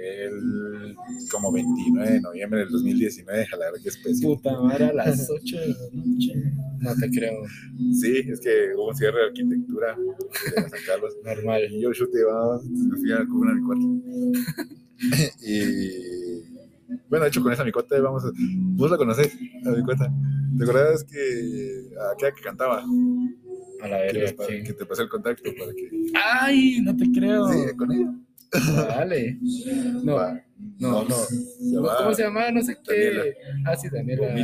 [0.01, 0.95] El,
[1.31, 4.37] como 29 de noviembre del 2019, a la verdad que es pésimo.
[4.37, 6.35] Puta madre, a las 8 de la noche.
[6.81, 7.43] No te creo.
[8.01, 11.17] Sí, es que hubo un cierre de arquitectura de San Carlos.
[11.25, 11.63] Normal.
[11.71, 13.87] Y yo chute, va, me fui a cubrir a mi cuarto.
[15.47, 16.59] y
[17.09, 18.31] bueno, de hecho, con esa mi cuota vamos a.
[18.37, 20.13] Vos la conocés, a mi cuota.
[20.57, 22.85] ¿Te acuerdas que aquella que cantaba?
[23.83, 24.45] A la Que, verga.
[24.49, 24.63] sí.
[24.65, 25.91] que te pasé el contacto para que.
[26.15, 27.49] Ay, no te creo.
[27.49, 28.15] Sí, con ella.
[28.53, 29.39] Dale.
[30.03, 30.43] No, Va.
[30.79, 31.15] no, no.
[31.15, 32.51] Se ¿Cómo se llama?
[32.51, 33.13] No sé qué.
[33.13, 33.25] Daniela.
[33.67, 34.35] Ah, sí, Daniela.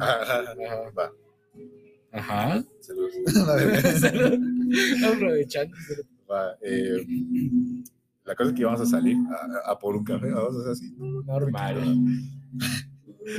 [0.00, 0.90] Ajá.
[0.98, 1.12] Va.
[2.12, 2.64] Ajá.
[2.80, 3.12] Saludos.
[3.46, 5.08] La verga.
[5.08, 5.76] Aprovechando.
[6.30, 7.04] Va, eh,
[8.24, 9.16] la cosa es que íbamos a salir
[9.66, 10.94] a, a por un café, vamos a hacer así.
[11.26, 11.76] Normal.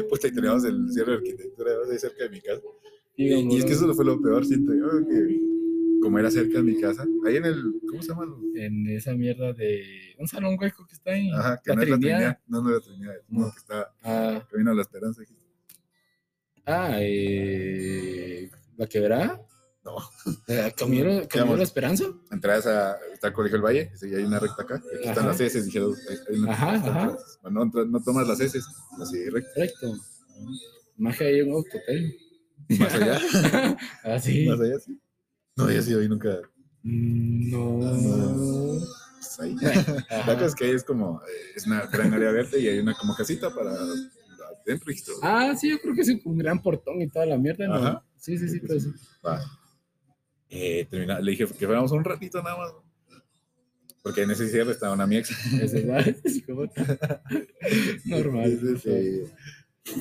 [0.09, 2.61] Pues ahí teníamos el cierre de arquitectura, ahí cerca de mi casa.
[3.17, 5.41] Y, Digamos, y es que eso fue lo peor, siento yo, que
[6.01, 8.25] como era cerca de mi casa, ahí en el, ¿cómo se llama?
[8.55, 10.15] En esa mierda de.
[10.17, 11.29] Un salón hueco que está ahí.
[11.31, 12.17] Ajá, que la no es la Trinidad.
[12.17, 13.51] Trinidad, no, no es la Trinidad, no, No.
[13.51, 15.21] que está Ah, Camino a la Esperanza.
[15.21, 15.35] aquí.
[16.65, 19.41] ah eh, ¿La quebrada?
[19.83, 19.95] No.
[20.47, 22.05] Eh, ¿Camino, camino Digamos, la esperanza?
[22.31, 25.27] Entradas a, está el Colegio del Valle, y hay una recta acá, aquí están Ajá.
[25.29, 25.93] las S, dijeron,
[26.47, 27.17] Ajá, ajá.
[27.41, 28.59] Bueno, no, no tomas las S,
[29.01, 29.49] así recta.
[29.55, 29.93] Correcto.
[30.97, 32.15] Más que hay un hotel.
[32.79, 33.19] Más allá,
[34.03, 34.45] ah, sí.
[34.47, 34.99] más allá, sí.
[35.65, 36.37] No, yo sí, hoy nunca,
[36.83, 38.79] Mm, No.
[39.17, 39.55] pues ahí.
[40.09, 42.79] La cosa es que ahí es como, eh, es una gran área verde y hay
[42.79, 45.17] una como casita para adentro y todo.
[45.21, 47.75] Ah, sí, yo creo que es un gran portón y toda la mierda, ¿no?
[47.75, 48.05] Ajá.
[48.17, 48.89] Sí, sí, sí, pero sí.
[49.25, 49.41] Va.
[50.49, 52.71] Eh, termina- le dije que fuéramos un ratito nada más.
[54.03, 55.29] Porque en ese cierre estaba una mi ex.
[55.61, 56.65] Eso es más, es como-
[58.05, 58.45] Normal.
[58.51, 59.33] Entonces, eh,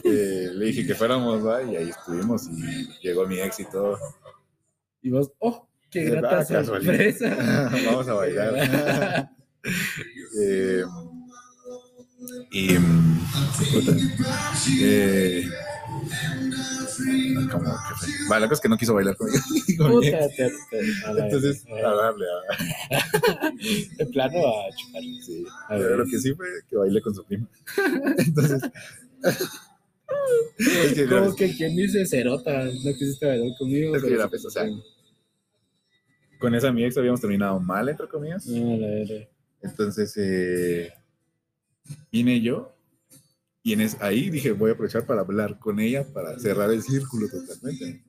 [0.04, 1.62] eh, le dije que fuéramos, ¿va?
[1.62, 3.98] y ahí estuvimos y llegó mi ex y todo.
[5.02, 7.36] Y vos, oh, qué grata sorpresa.
[7.86, 9.30] Vamos a bailar.
[10.42, 10.82] Eh,
[12.50, 12.74] y.
[14.82, 15.44] eh,
[17.50, 18.08] como que fue.
[18.28, 19.38] Vale, la cosa es que no quiso bailar conmigo.
[19.78, 20.16] con mi ex.
[20.18, 23.50] Puta, te- te- a la- Entonces, a- a darle, a,
[23.98, 25.02] de plano a chupar.
[25.26, 25.44] sí.
[25.68, 25.82] A ver.
[25.84, 27.46] Pero lo que sí fue que bailé con su prima.
[28.18, 28.62] Entonces.
[30.58, 33.96] Es que, Como que quien dice cerota, no quisiste bailar conmigo.
[33.96, 34.68] Es que la o sea,
[36.38, 38.46] con esa mi ex habíamos terminado mal, entre comillas.
[38.48, 39.28] Ah, la.
[39.62, 40.92] Entonces eh,
[42.10, 42.74] vine yo
[43.62, 46.82] y en es, ahí dije voy a aprovechar para hablar con ella para cerrar el
[46.82, 48.02] círculo totalmente.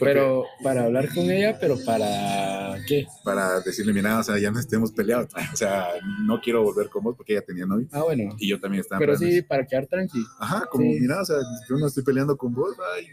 [0.00, 3.06] Pero para hablar con ella, pero para qué?
[3.24, 5.28] para decirle, mira, o sea, ya no estemos peleados.
[5.52, 5.88] O sea,
[6.24, 8.34] no quiero volver con vos porque ella tenía novio Ah, bueno.
[8.38, 8.98] y yo también estaba.
[8.98, 10.24] Pero sí, para quedar tranqui.
[10.38, 10.98] Ajá, como, Sí.
[11.00, 11.36] mira, o sea,
[11.68, 13.06] yo no estoy peleando con vos, ay,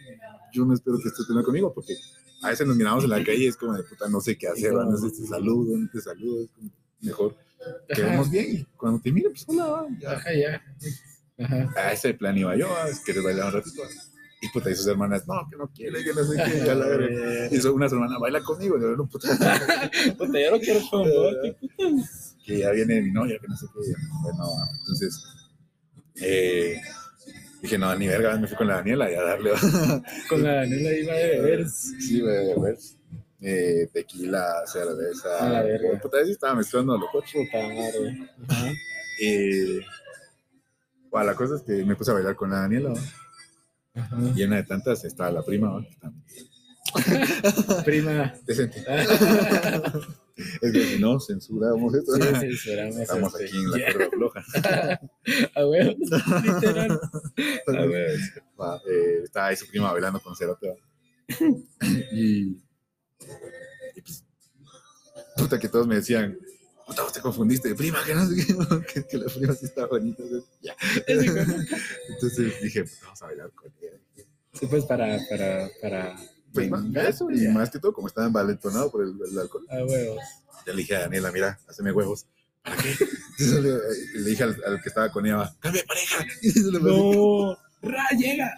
[0.54, 1.94] yo no espero que estés peleando conmigo porque
[2.42, 4.48] a veces nos miramos en la calle y es como de puta, no sé qué
[4.48, 7.36] hacer, no sé si te saludo, no te saludo, es como, mejor
[7.94, 10.12] quedemos bien y cuando te mire, pues hola, ya.
[10.14, 10.62] Ajá, ya.
[11.44, 11.74] Ajá.
[11.76, 13.82] A ese plan iba yo, es que bailar un ratito.
[14.42, 16.88] Y puta, y sus hermanas, no, que no quiere, que no sé qué, ya la
[16.88, 17.48] verga.
[17.52, 19.28] Y eso, una hermana baila conmigo, y yo, no, puta,
[20.18, 21.04] Puta, yo no quiero con
[22.46, 23.94] que ya viene mi novia, que no sé qué.
[24.24, 24.46] Bueno,
[24.80, 25.24] entonces,
[26.22, 26.80] eh,
[27.62, 29.52] dije, no, ni verga, me fui con la Daniela y a darle.
[30.30, 31.70] Con la Daniela iba de beber.
[31.70, 32.78] sí, de ver.
[33.42, 35.38] Eh, tequila, cerveza.
[35.40, 36.00] A la verga.
[36.02, 37.46] Puta, sí estaba mezclando lo coche.
[37.46, 38.30] Puta madre.
[38.48, 38.72] Ajá.
[39.22, 39.80] Eh,
[41.10, 43.00] bueno, la cosa es que me puse a bailar con la Daniela, ¿va?
[44.00, 44.18] Ajá.
[44.36, 45.86] y una de tantas estaba la prima,
[47.86, 48.34] Prima.
[48.46, 48.84] Decente.
[50.62, 52.14] Es que si no censuramos esto.
[52.16, 52.96] censuramos.
[52.96, 53.46] Estamos este.
[53.46, 53.92] aquí en la Ya.
[53.94, 54.44] cuerda floja.
[55.56, 56.92] A huevos, literal.
[57.68, 58.62] A.
[58.64, 60.78] Va, eh, estaba ahí su prima bailando con Cerote.
[62.14, 64.24] y, y pues,
[65.36, 66.38] puta que todos me decían,
[66.90, 68.46] puta, vos te confundiste de prima, que no sé qué,
[68.94, 70.24] que, que la prima sí estaba bonita.
[70.24, 70.76] entonces, ya.
[72.64, 74.26] Dije, pues vamos a bailar con ella.
[74.54, 76.16] Sí, pues para, para, para.
[76.52, 77.52] Pues más, eso, y ya.
[77.52, 80.18] más que todo, como estaba envalentonado por el, el alcohol, A huevos.
[80.66, 82.26] ya le dije a Daniela, mira, hazme huevos.
[82.64, 82.90] ¿Para qué?
[83.38, 86.26] Entonces le, le dije al, al que estaba con ella, cambia de pareja.
[86.42, 88.52] Y se lo pasé, No, Ra, llega.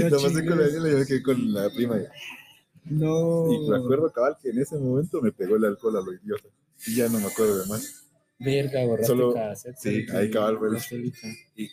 [0.00, 0.64] No lo pasé con la.
[0.66, 1.96] Daniela y yo me quedé con la prima.
[2.86, 3.52] No.
[3.52, 6.48] Y me acuerdo, cabal, que en ese momento me pegó el alcohol a lo idiota.
[6.86, 8.04] Y ya no me acuerdo de más.
[8.38, 10.58] Verga, borraste Solo- cassette, sí, ahí cabal.
[11.56, 11.68] Y,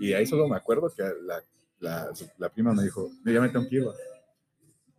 [0.00, 1.42] y ahí solo me acuerdo que la,
[1.80, 3.86] la, la prima me dijo, "No, ya me tengo que ir.
[3.86, 3.94] va".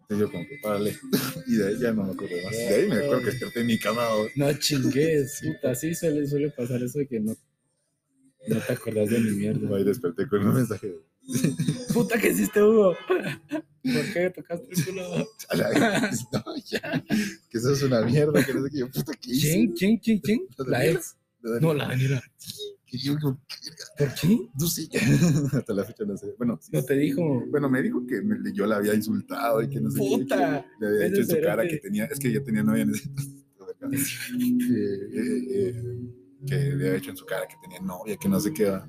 [0.09, 0.97] Entonces yo como que, párale.
[1.47, 2.51] Y de ahí ya no me acuerdo más.
[2.53, 4.01] De ahí me acuerdo que desperté en mi cama.
[4.07, 4.25] ¿va?
[4.35, 7.35] No chingues, puta, sí suele, suele pasar eso de que no,
[8.47, 9.75] no te acordás de mi mierda.
[9.75, 10.95] Ahí desperté con un mensaje.
[11.93, 12.95] Puta, ¿qué hiciste, Hugo?
[13.07, 15.27] ¿Por qué tocaste el culo?
[15.49, 17.03] A la- no, ya.
[17.49, 18.43] Que eso es una mierda.
[18.45, 18.79] Que no sé qué.
[18.79, 19.47] Yo, puta, ¿qué hice?
[19.51, 19.71] ¿Quién?
[19.73, 19.97] ¿Quién?
[19.99, 20.19] ¿Quién?
[20.19, 20.47] ¿Quién?
[20.67, 21.17] La ex.
[21.61, 22.21] No, la Daniela.
[22.85, 23.37] Que yo, ¿Por
[24.15, 24.37] qué?
[24.57, 24.87] no sé.
[25.53, 26.33] Hasta la fecha no sé.
[26.37, 27.43] Bueno, sí, No te dijo.
[27.49, 30.65] Bueno, me dijo que me- yo la había insultado y que no sé qué, Puta,
[30.79, 32.83] que le había ese dicho en su cara que tenía, es que ya tenía novia
[32.83, 34.73] en ese entonces, que,
[35.19, 35.83] eh, eh,
[36.47, 38.87] que le había dicho en su cara que tenía novia, que no sé qué va.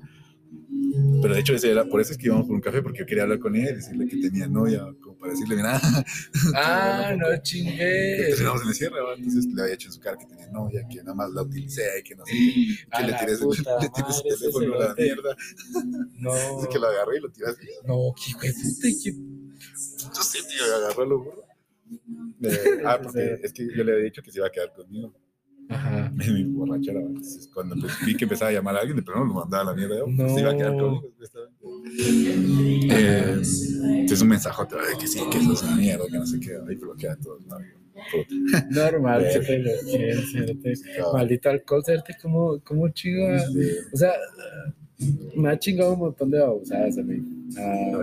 [1.21, 3.05] Pero de hecho ese era, por eso es que íbamos por un café, porque yo
[3.05, 5.79] quería hablar con ella y decirle que tenía novia, como para decirle, mira,
[6.55, 8.39] Ah, no chingues.
[8.39, 10.97] íbamos en el cierre, entonces le había dicho en su cara que tenía novia, que
[10.99, 12.31] nada más la utilicé y que no sé
[12.97, 13.49] que le tiré, su
[14.39, 15.35] teléfono a la mierda,
[16.19, 16.33] No.
[16.35, 17.67] Entonces que lo agarré y lo tiré así.
[17.85, 18.87] No, qué de puta.
[19.03, 19.13] qué-
[20.15, 21.43] Yo sé, tío, agarró lo burro.
[22.41, 25.13] Eh, ah, porque es que yo le había dicho que se iba a quedar conmigo
[25.69, 26.11] Ajá.
[26.19, 26.99] en mi borrachera.
[27.53, 30.03] cuando vi que empezaba a llamar a alguien, pero no lo mandaba a la mierda.
[30.03, 30.29] pues, No.
[30.29, 31.13] Se iba a quedar conmigo.
[32.91, 36.39] Eh, entonces, un mensajote de que sí, que eso es una mierda, que no sé
[36.39, 36.57] qué.
[36.67, 37.45] Ahí bloquea a todos.
[37.45, 37.57] ¿no?
[38.69, 39.71] Normal, que te lo.
[40.97, 41.13] Cabal.
[41.13, 43.27] Maldito alcohol, cerote, como, como chingo.
[43.39, 43.69] Sí.
[43.93, 44.13] O sea,
[45.35, 47.21] me ha chingado un montón de babosadas a mí.
[47.57, 48.01] Ah,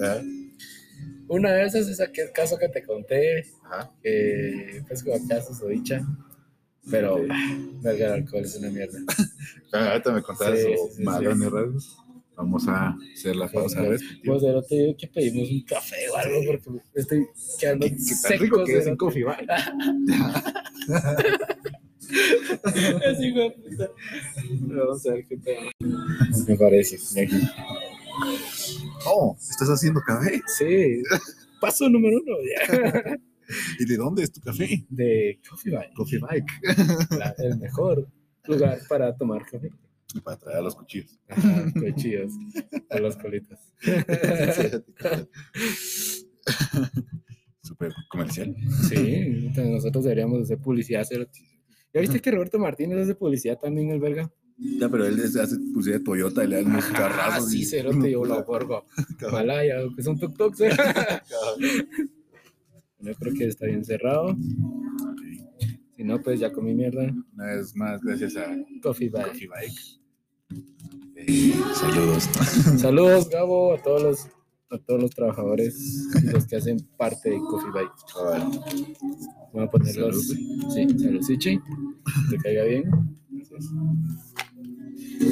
[0.00, 0.22] ¿Ya?
[1.28, 3.90] una de esas es aquel caso que te conté, Ajá.
[4.02, 5.16] que pues como
[5.54, 6.06] su dicha.
[6.90, 8.98] Pero, el alcohol es una mierda.
[9.72, 11.98] Ah, Ahorita me contabas Sí, sí, sí, raros.
[12.36, 13.82] Vamos a hacer la pausa.
[13.82, 14.34] Respectiva.
[14.34, 17.26] Pues, cerote, digo que pedimos un café o algo porque estoy
[17.58, 19.36] quedando Qué, qué tan rico que es coffee, ¿va?
[23.04, 23.90] Es hijo de puta.
[24.60, 25.60] Vamos a ver qué pedo.
[26.48, 26.98] Me parece.
[27.20, 27.48] aquí.
[29.06, 30.40] Oh, ¿estás haciendo café?
[30.46, 31.02] Sí.
[31.60, 32.36] Paso número uno.
[32.44, 33.18] Ya.
[33.80, 34.84] ¿Y de dónde es tu café?
[34.88, 35.92] De Coffee Bike.
[35.94, 36.46] Coffee Bike.
[37.18, 38.08] La- el mejor
[38.46, 39.70] lugar para tomar café.
[40.14, 41.18] Y para traer a los cuchillos.
[41.28, 42.32] Ajá, cuchillos
[42.88, 43.58] con las colitas.
[47.62, 48.54] Súper comercial.
[48.88, 51.00] Sí, entonces nosotros deberíamos hacer publicidad.
[51.00, 51.28] hacer-
[51.92, 54.30] ¿Ya viste que Roberto Martínez hace publicidad también, el verga?
[54.58, 57.50] Ya, pero él es- hace publicidad de Toyota y le da unos Ah, carrazos.
[57.50, 58.84] sí, y- cerote, yo lo borgo.
[59.32, 60.60] Malaya, que son tuk-tuks.
[60.60, 60.70] ¿eh?
[63.04, 64.36] Yo creo que está bien cerrado.
[65.96, 67.14] Si no, pues ya comí mierda.
[67.34, 69.28] Una vez más, gracias a Coffee Bike.
[69.28, 70.04] Coffee Bike.
[71.16, 72.24] Eh, saludos.
[72.80, 74.26] Saludos, Gabo, a todos los,
[74.70, 77.92] a todos los trabajadores y los que hacen parte de Coffee Bike.
[79.52, 80.28] Voy a ponerlos.
[80.28, 81.58] Sí, salud, Sichi.
[81.58, 82.84] Que te caiga bien.
[83.30, 83.70] Gracias.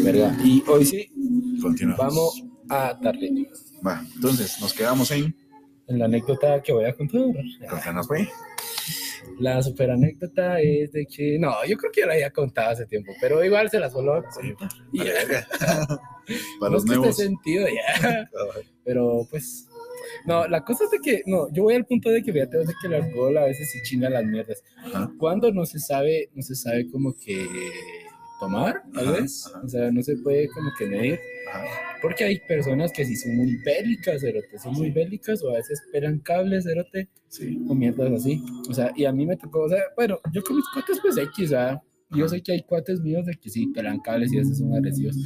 [0.04, 0.36] Verga.
[0.44, 1.08] Y hoy sí,
[1.60, 1.98] Continuamos.
[1.98, 3.50] vamos a darle
[3.84, 5.34] Va, entonces, nos quedamos en.
[5.88, 7.22] En la anécdota que voy a contar.
[7.22, 8.28] ¿Con qué nos fue?
[9.38, 12.86] La super anécdota es de que, no, yo creo que ya la había contado hace
[12.86, 14.68] tiempo, pero igual se las vuelvo a contar.
[16.60, 18.28] Para no los sentido ya.
[18.32, 18.64] Cabal.
[18.84, 19.68] Pero pues,
[20.26, 22.74] no, la cosa es de que, no, yo voy al punto de que fíjate de
[22.80, 24.62] que el alcohol a veces sí chinga las mierdas.
[24.76, 25.10] Ajá.
[25.18, 27.46] Cuando no se sabe, no se sabe como que
[28.42, 29.46] tomar, tal Ajá, vez.
[29.46, 29.60] ajá.
[29.64, 31.18] O sea, no se puede como que medir.
[32.00, 35.80] Porque hay personas que sí son muy bélicas, cerote, son muy bélicas o a veces
[35.84, 37.58] esperan cables, cerote, Sí.
[37.68, 38.42] o mierdas así.
[38.68, 41.16] O sea, y a mí me tocó, o sea, bueno, yo con mis cuates pues
[41.16, 41.80] X, ¿verdad?
[42.10, 44.74] Yo sé que hay cuates míos de que sí pelan cables y a veces son
[44.74, 45.16] agresivos,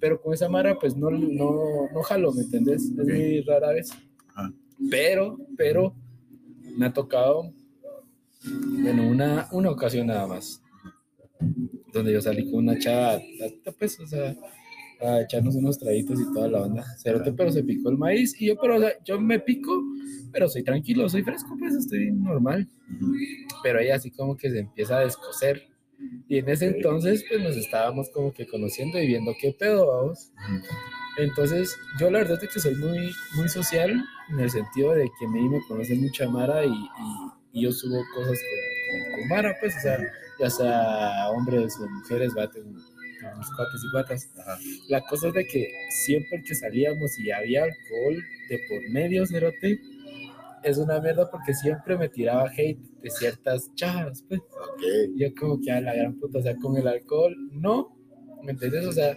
[0.00, 2.82] pero con esa mara pues no, no, no jalo, ¿me entendés?
[2.84, 3.08] Es Ok.
[3.08, 3.90] muy rara vez.
[4.34, 4.52] Ajá.
[4.90, 5.94] Pero, pero,
[6.76, 7.52] me ha tocado,
[8.82, 10.62] bueno, una, una ocasión nada más,
[11.92, 13.20] donde yo salí con una chava,
[13.78, 14.36] pues, o sea,
[15.00, 16.84] a echarnos unos traguitos y toda la onda.
[16.98, 19.72] Cerote, pero se picó el maíz y yo, pero, o sea, yo me pico,
[20.32, 22.68] pero soy tranquilo, soy fresco, pues estoy normal.
[23.62, 25.68] Pero ella así como que se empieza a descoser.
[26.28, 30.32] Y en ese entonces, pues nos estábamos como que conociendo y viendo qué pedo, vamos.
[31.18, 35.26] Entonces, yo la verdad es que soy muy, muy social en el sentido de que
[35.26, 36.72] a mí me conoce mucha Mara y,
[37.60, 38.38] yo subo cosas
[39.10, 39.98] con Mara, pues, o sea,
[40.38, 44.30] ya sea hombres o mujeres, mis cuates y cuatas.
[44.38, 44.58] Ajá.
[44.88, 45.68] La cosa es de que
[46.04, 49.80] siempre que salíamos y había alcohol de por medio, cerote,
[50.62, 54.40] es una mierda porque siempre me tiraba hate de ciertas chavas, pues.
[54.40, 54.82] Ok.
[55.16, 57.96] Yo como que a la gran puta, o sea, con el alcohol, no,
[58.42, 58.86] ¿me entiendes?
[58.86, 59.16] O sea,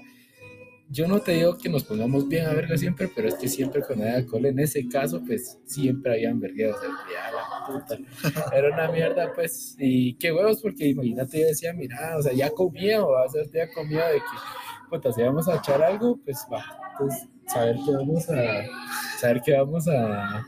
[0.91, 3.81] yo no te digo que nos pongamos bien a verga siempre, pero es que siempre
[3.81, 8.51] cuando hay alcohol, en ese caso, pues siempre habían vergueos, o sea, ya la puta.
[8.55, 12.51] Era una mierda, pues, y qué huevos, porque imagínate, yo decía, mira, o sea, ya
[12.51, 16.19] comía, o va a ser ya comida de que, puta, si vamos a echar algo,
[16.25, 20.45] pues va, entonces, saber que vamos a, saber que vamos a,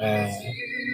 [0.00, 0.28] a,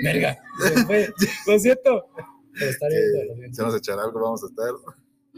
[0.05, 0.39] verga,
[1.47, 2.07] lo siento,
[2.53, 3.55] pero está bien, lo siento.
[3.55, 4.75] si vamos a echar algo, vamos a estar.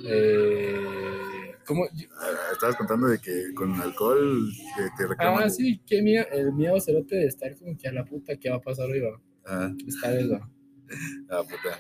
[0.04, 1.84] Eh, ¿Cómo?
[1.84, 5.44] Ah, Estabas contando de que con alcohol eh, te reclaman.
[5.44, 8.50] Ah, sí, qué miedo, el miedo cerote de estar como que a la puta, ¿qué
[8.50, 9.00] va a pasar hoy?
[9.00, 9.20] va?
[9.46, 10.48] Ah, Esta vez va.
[11.30, 11.74] ah, puta.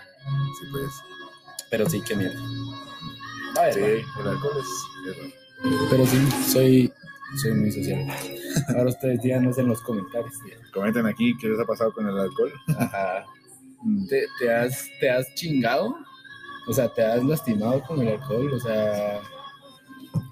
[0.58, 0.90] Sí, pues.
[1.70, 2.38] Pero sí, qué mierda.
[3.58, 3.86] A ver, Sí, va.
[4.22, 5.16] el alcohol es.
[5.18, 5.86] raro.
[5.90, 6.18] Pero sí,
[6.50, 6.92] soy,
[7.42, 8.06] soy muy social.
[8.76, 10.32] Ahora ustedes díganos en los comentarios.
[10.72, 12.52] Comenten aquí qué les ha pasado con el alcohol.
[12.78, 13.24] Ajá.
[13.86, 15.94] Mm, ¿Te, te has, ¿Te has chingado?
[16.66, 18.50] O sea, ¿te has lastimado con el alcohol?
[18.54, 19.20] O sea,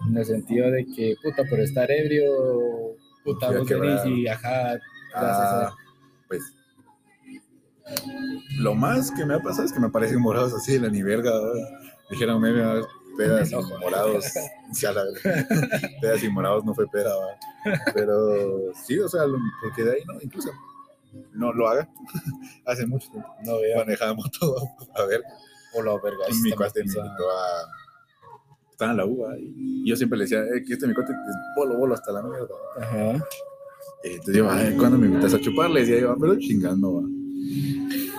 [0.08, 4.78] en el sentido de que, puta, por estar ebrio, puta, vos venís y ajá,
[5.14, 5.70] Ah,
[6.28, 6.42] pues.
[8.58, 11.02] Lo más que me ha pasado es que me parecen morados así de la ni
[11.02, 11.32] verga.
[12.10, 12.52] Dijeron, me
[13.16, 14.24] pedas y morados.
[16.00, 17.74] Pedas y morados no fue peda, ¿va?
[17.92, 20.50] Pero sí, o sea, lo- porque de ahí no, incluso
[21.32, 21.88] no lo haga.
[22.66, 23.78] Hace mucho tiempo no veo.
[23.78, 24.56] manejaba moto
[24.94, 25.22] a ver.
[25.74, 26.24] O la verga.
[26.42, 27.66] mi cuate me invitó a.
[28.72, 31.18] Estaba en la uva y yo siempre le decía, eh, que este mi cuate es
[31.56, 32.48] bolo, bolo hasta la mierda.
[32.80, 33.10] Ajá.
[33.12, 35.70] Eh, Entonces yo, ay, ¿cuándo me invitas a chupar?
[35.70, 37.02] Le decía yo, "Ah, pero chingando, va.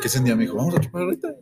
[0.02, 1.36] Que ese día me dijo, vamos a chupar ahorita.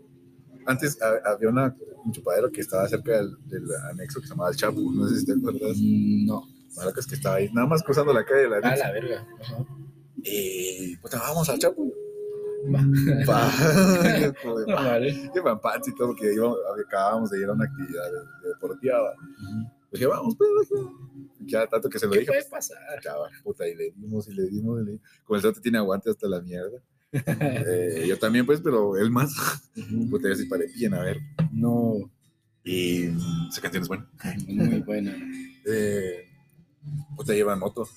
[0.65, 4.49] Antes ha- había una, un chupadero que estaba cerca del, del anexo que se llamaba
[4.51, 5.77] El Chapu, no sé si te acuerdas.
[5.77, 6.43] Mm, No.
[6.75, 8.83] Maracas que estaba ahí, nada más cruzando la calle del anexo.
[8.83, 9.27] la verga.
[9.41, 9.65] Ajá.
[10.23, 11.93] Y, puta, vamos al Chapu.
[12.65, 13.51] Yo "Pa".
[14.67, 15.31] vale.
[15.43, 19.01] Pampanzi y todo, porque íbamos- acabábamos de ir a una actividad de- de deportiva.
[19.01, 19.13] va.
[19.91, 20.83] Dije, vamos, pues, dije.
[21.45, 22.77] Ya tanto que se lo ¿Qué dije, puede pues, pasar?
[23.43, 25.07] puta, y le dimos, y le dimos, y le dimos.
[25.25, 26.79] Como el sote tiene aguante hasta la mierda.
[27.13, 29.33] Eh, yo también, pues, pero él más.
[30.09, 31.17] Puta, yo sí paré bien, a ver.
[31.51, 32.09] No,
[32.63, 33.07] Y
[33.49, 34.07] esa canción es buena.
[34.47, 35.13] muy buena.
[35.65, 36.29] Eh,
[37.17, 37.87] puta, lleva moto.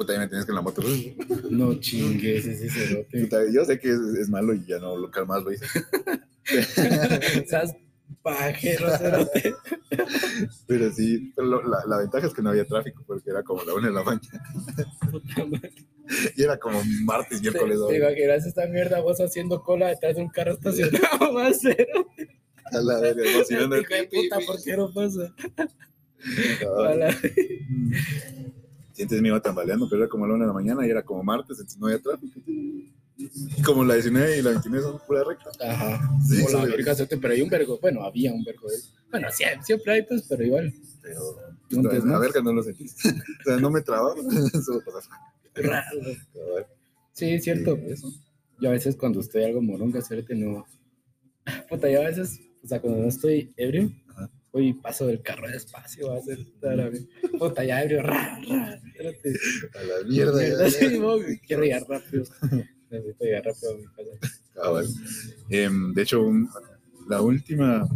[0.00, 0.80] Puta, ya me tienes que en la moto.
[1.50, 3.52] No chingues ese cerote.
[3.52, 5.66] Yo sé que es, es malo y ya no lo calmas, lo hice.
[7.46, 7.76] Seas
[8.22, 9.54] pajero, cerote.
[10.66, 13.62] Pero sí, pero lo- la, la ventaja es que no había tráfico porque era como
[13.62, 14.42] la una de la mañana.
[15.10, 15.72] Puta madre.
[16.34, 17.78] Y era como martes, Te, miércoles.
[17.86, 18.06] te ¿no?
[18.06, 21.86] imaginas esta mierda vos haciendo cola detrás de un carro estacionado, a ser.
[22.72, 23.76] A la verga, emocionando.
[23.76, 25.34] Puta, ¿por qué no pasa?
[26.86, 27.16] A la-
[29.02, 31.22] Entonces me iba tambaleando, pero era como la una de la mañana y era como
[31.22, 32.40] martes, entonces no había tráfico.
[32.46, 35.50] Y como la 19 y la 29 son pura recta.
[35.60, 36.00] Ajá.
[36.26, 36.70] Sí, Hola, sí.
[36.70, 37.78] verga, pero hay un vergo.
[37.80, 38.66] Bueno, había un vergo
[39.10, 40.72] Bueno, siempre, siempre hay, pues, pero igual.
[41.02, 41.20] Pero
[41.72, 42.16] ¿Un puta, desmadre?
[42.16, 43.08] a ver que no lo sentiste.
[43.40, 44.14] o sea, no me trababa,
[44.64, 45.16] solo pasaba.
[45.54, 46.00] Raro.
[47.12, 47.76] Sí, es cierto.
[47.76, 48.12] Sí, eso.
[48.60, 50.66] Yo a veces cuando estoy algo moronga, cerote, no.
[51.68, 54.30] Puta, yo a veces, o sea, cuando no estoy ebrio, Ajá.
[54.52, 56.38] Hoy paso del carro despacio, va a ser.
[57.38, 59.32] Puta, ya ebrio, ra, ra, cerote.
[59.74, 60.38] A la mierda.
[60.40, 61.00] Mierda, ya, sí, ya.
[61.00, 62.24] mo, quiero llegar rápido.
[62.90, 64.34] Necesito llegar rápido a mi casa.
[64.54, 64.86] Cabal.
[65.48, 66.48] Em, de hecho, un-
[67.08, 67.88] la última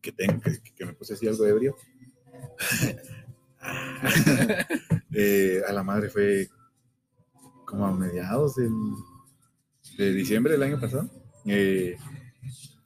[0.00, 1.76] que tengo, que, que me puse así algo ebrio,
[5.12, 6.48] eh, a la madre fue
[7.64, 8.70] como a mediados del,
[9.98, 11.10] de diciembre del año pasado.
[11.44, 11.96] Eh,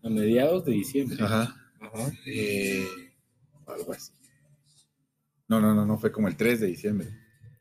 [0.03, 1.17] A mediados de diciembre.
[1.23, 1.55] ajá.
[1.83, 2.13] Ajá.
[2.27, 2.87] eh,
[3.67, 4.13] algo así.
[5.49, 7.09] No, no, no, no, fue como el 3 de diciembre.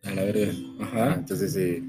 [0.03, 0.51] A la verga.
[0.80, 1.13] Ah, Ajá.
[1.15, 1.84] Entonces, eh,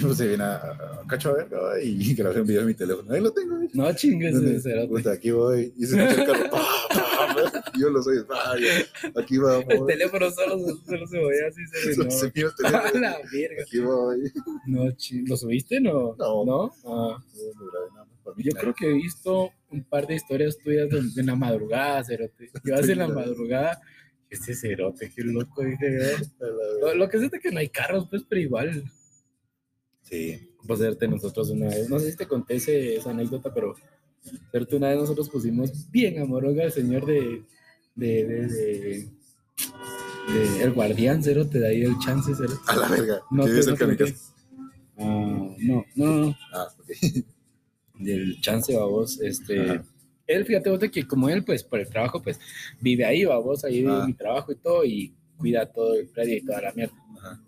[0.00, 3.12] pues se viene a, a, cacho a verga y grabé un video en mi teléfono.
[3.12, 3.56] Ahí lo tengo.
[3.56, 3.70] mira.
[3.74, 4.88] No chingues, cerote.
[4.88, 5.72] Puta, aquí voy.
[5.76, 6.50] Y se escucha el carro.
[6.50, 8.18] pa, y yo lo soy.
[9.16, 9.64] Aquí vamos.
[9.68, 10.56] El teléfono solo,
[10.86, 12.10] solo se veía así, se no.
[12.10, 13.00] se mira el A teléfono.
[13.00, 13.62] la verga.
[13.62, 14.32] Aquí voy.
[14.66, 14.84] No,
[15.26, 15.80] ¿Lo subiste?
[15.80, 16.14] No.
[16.16, 16.44] No.
[16.44, 16.64] ¿No?
[16.86, 17.18] Ah.
[17.34, 18.06] No, no grabé nada
[18.36, 22.50] Yo creo que he visto un par de historias tuyas de- en la madrugada, Cerote.
[22.64, 23.80] Ibas en la madrugada.
[24.30, 25.86] Este Cerote, qué loco, dije.
[26.96, 28.84] Lo, que es de que no hay carros, pues, pero igual.
[30.02, 30.50] Sí.
[30.66, 33.74] Pues, Cerote, nosotros una vez, no sé si te conté ese- esa anécdota, pero
[34.50, 37.44] Cerote, una vez nosotros pusimos bien a Moronga al señor de.
[37.94, 38.24] de.
[38.24, 38.46] de.
[38.48, 39.08] de-
[40.32, 42.56] de- el guardián, Cerote, de ahí el chance, Cerote.
[42.66, 43.20] A la verga.
[43.30, 44.32] No, te casa.
[44.96, 46.36] Ah, no, no, no.
[46.52, 46.90] Ah, ok.
[47.98, 49.84] del chance, babos, este, Ajá.
[50.26, 52.38] él, fíjate vos de que como él, pues, por el trabajo, pues,
[52.80, 54.04] vive ahí, babos, ahí Ah.
[54.06, 56.94] mi trabajo y todo, y cuida todo el predio y toda la mierda.
[57.18, 57.40] Ajá.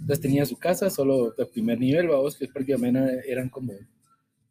[0.00, 3.72] Entonces tenía su casa, solo de primer nivel, babos, que prácticamente eran como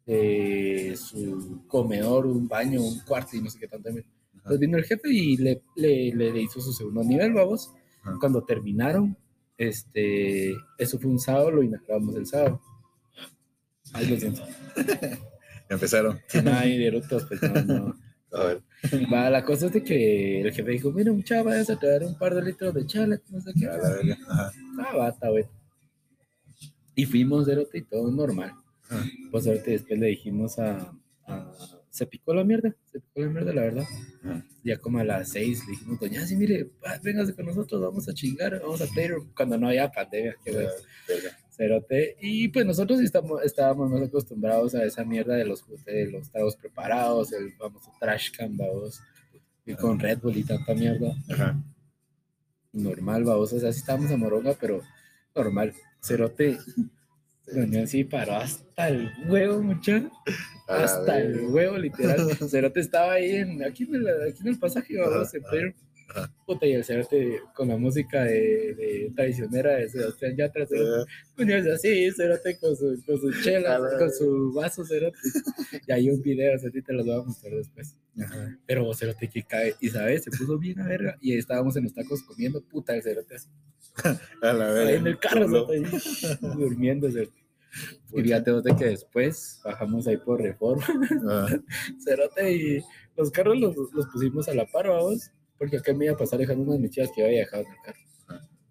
[0.06, 3.88] eh, su comedor, un baño, un cuarto y no sé qué tanto.
[3.90, 7.70] Entonces vino el jefe y le, le, le hizo su segundo nivel, babos.
[8.02, 8.16] Ajá.
[8.20, 9.16] Cuando terminaron,
[9.58, 12.60] este, eso fue un sábado, lo inauguramos el sábado.
[13.94, 14.42] Lo siento.
[15.68, 16.18] Empezaron.
[16.28, 17.98] Si no hay derutos, pues no, no.
[18.32, 18.62] A ver.
[19.12, 22.04] Va, la cosa es de que el jefe dijo, mira, un chava, vayas a traer
[22.04, 23.66] un par de litros de chala, no sé qué.
[23.66, 24.16] A la verga.
[24.28, 24.52] Ajá.
[24.80, 25.44] Ah, bata, güey.
[26.94, 28.52] Y fuimos, cerote, y todo normal.
[28.88, 29.04] Ajá.
[29.30, 30.92] Pues ahorita después le dijimos a,
[31.26, 31.52] a-
[31.90, 33.84] Se picó la mierda, se picó la mierda, la verdad.
[34.24, 34.44] Ajá.
[34.64, 36.70] Ya como a las seis le dijimos, doña, sí, mire,
[37.02, 40.66] véngase con nosotros, vamos a chingar, vamos a Playroom, cuando no había pandemia, qué güey.
[41.58, 42.16] Cerote.
[42.20, 46.56] Y pues nosotros estamos, estábamos más acostumbrados a esa mierda de los, de los tragos
[46.56, 49.02] preparados, el famoso trash can, vamos.
[49.66, 51.14] Y con Red Bull y tanta mierda.
[51.28, 51.60] Ajá.
[52.72, 53.52] Normal, vamos.
[53.52, 54.82] O sea, sí estábamos a moronga, pero
[55.34, 55.74] normal.
[56.00, 56.58] Cerote.
[57.52, 60.10] Doña sí paró hasta el huevo, muchacho.
[60.68, 62.36] Hasta el huevo, literal.
[62.48, 65.74] Cerote estaba ahí en, aquí en el, aquí en el pasaje, vamos, Ajá, en
[66.08, 66.34] ajá.
[66.46, 71.72] Puta, y el Cerote con la música de, de traicionera de Sebastián Yatra, Cerote.
[71.72, 75.18] Así, Cerote con su, con su chela, con su vaso, Cerote.
[75.86, 77.96] Y hay un video, Cerote, te los voy a mostrar después.
[78.20, 78.58] Ajá.
[78.66, 81.16] Pero Cerote que cae, y sabes, se puso bien a verga.
[81.20, 83.48] Y ahí estábamos en los tacos comiendo, puta, el Cerote así.
[84.42, 84.90] A la verga.
[84.90, 85.66] Ahí en el carro, Solo.
[85.68, 87.48] Cerote, ahí, durmiendo, Cerote.
[88.12, 90.86] Y fíjate vos de que después bajamos ahí por reforma.
[92.02, 92.84] Cerote, y
[93.16, 95.30] los carros los, los pusimos a la par, vamos.
[95.58, 97.98] Porque acá me iba a pasar dejando unas michillas que había dejado en el carro.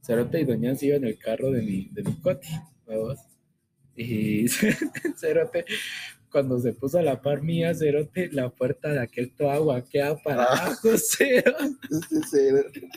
[0.02, 2.18] Cerote y Doña se iba en el carro de mi, de mi
[2.86, 3.20] vamos.
[3.96, 4.48] Y
[5.18, 5.66] Cerote,
[6.32, 10.16] cuando se puso a la par mía, Cerote, la puerta de aquel todo agua queda
[10.24, 10.66] para Ah.
[10.68, 10.90] abajo,
[12.32, 12.90] Cerote.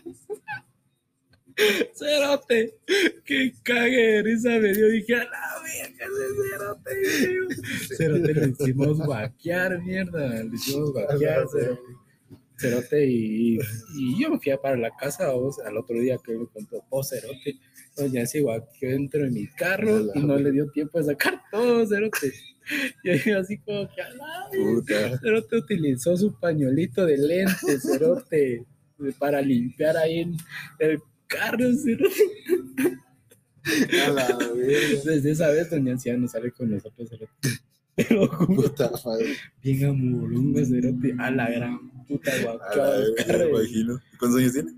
[1.95, 2.78] Cerote,
[3.24, 4.88] que cague de risa me dio.
[4.88, 7.95] Dije, a la verga, ese Cerote.
[7.97, 10.43] Cerote, le hicimos vaquear, mierda.
[10.45, 11.80] Le hicimos vaquear, Cerote.
[12.61, 13.58] Cerote, y,
[13.96, 17.02] y yo me fui a para la casa, al otro día que me contó, oh,
[17.02, 17.58] Cerote.
[17.96, 21.86] Doña se vaqueó dentro de mi carro y no le dio tiempo de sacar todo,
[21.86, 22.32] Cerote.
[23.02, 24.02] Y yo así como que.
[24.56, 25.18] Puta.
[25.18, 28.64] Cerote utilizó su pañuelito de lente, Cerote,
[29.18, 30.36] para limpiar ahí en
[30.78, 32.14] el carro, Cerote.
[34.06, 34.38] A la.
[35.04, 37.48] Desde esa vez doña anciano sale con nosotros, cerote.
[37.96, 39.34] Pero Puta madre.
[39.62, 41.14] bien amorunga, cerote.
[41.18, 42.30] A la gran puta
[43.26, 44.00] me imagino.
[44.18, 44.72] ¿Cuántos años tiene?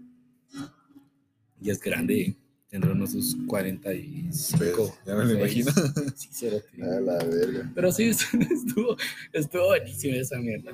[1.61, 2.37] Y es grande,
[2.69, 4.59] tendrá unos sus 45.
[4.59, 5.71] Pues, ya me lo imagino.
[6.15, 6.83] Sí, cerote.
[6.83, 7.71] A la verga.
[7.75, 8.05] Pero sí,
[8.51, 8.97] estuvo,
[9.33, 10.73] estuvo buenísimo esa mierda.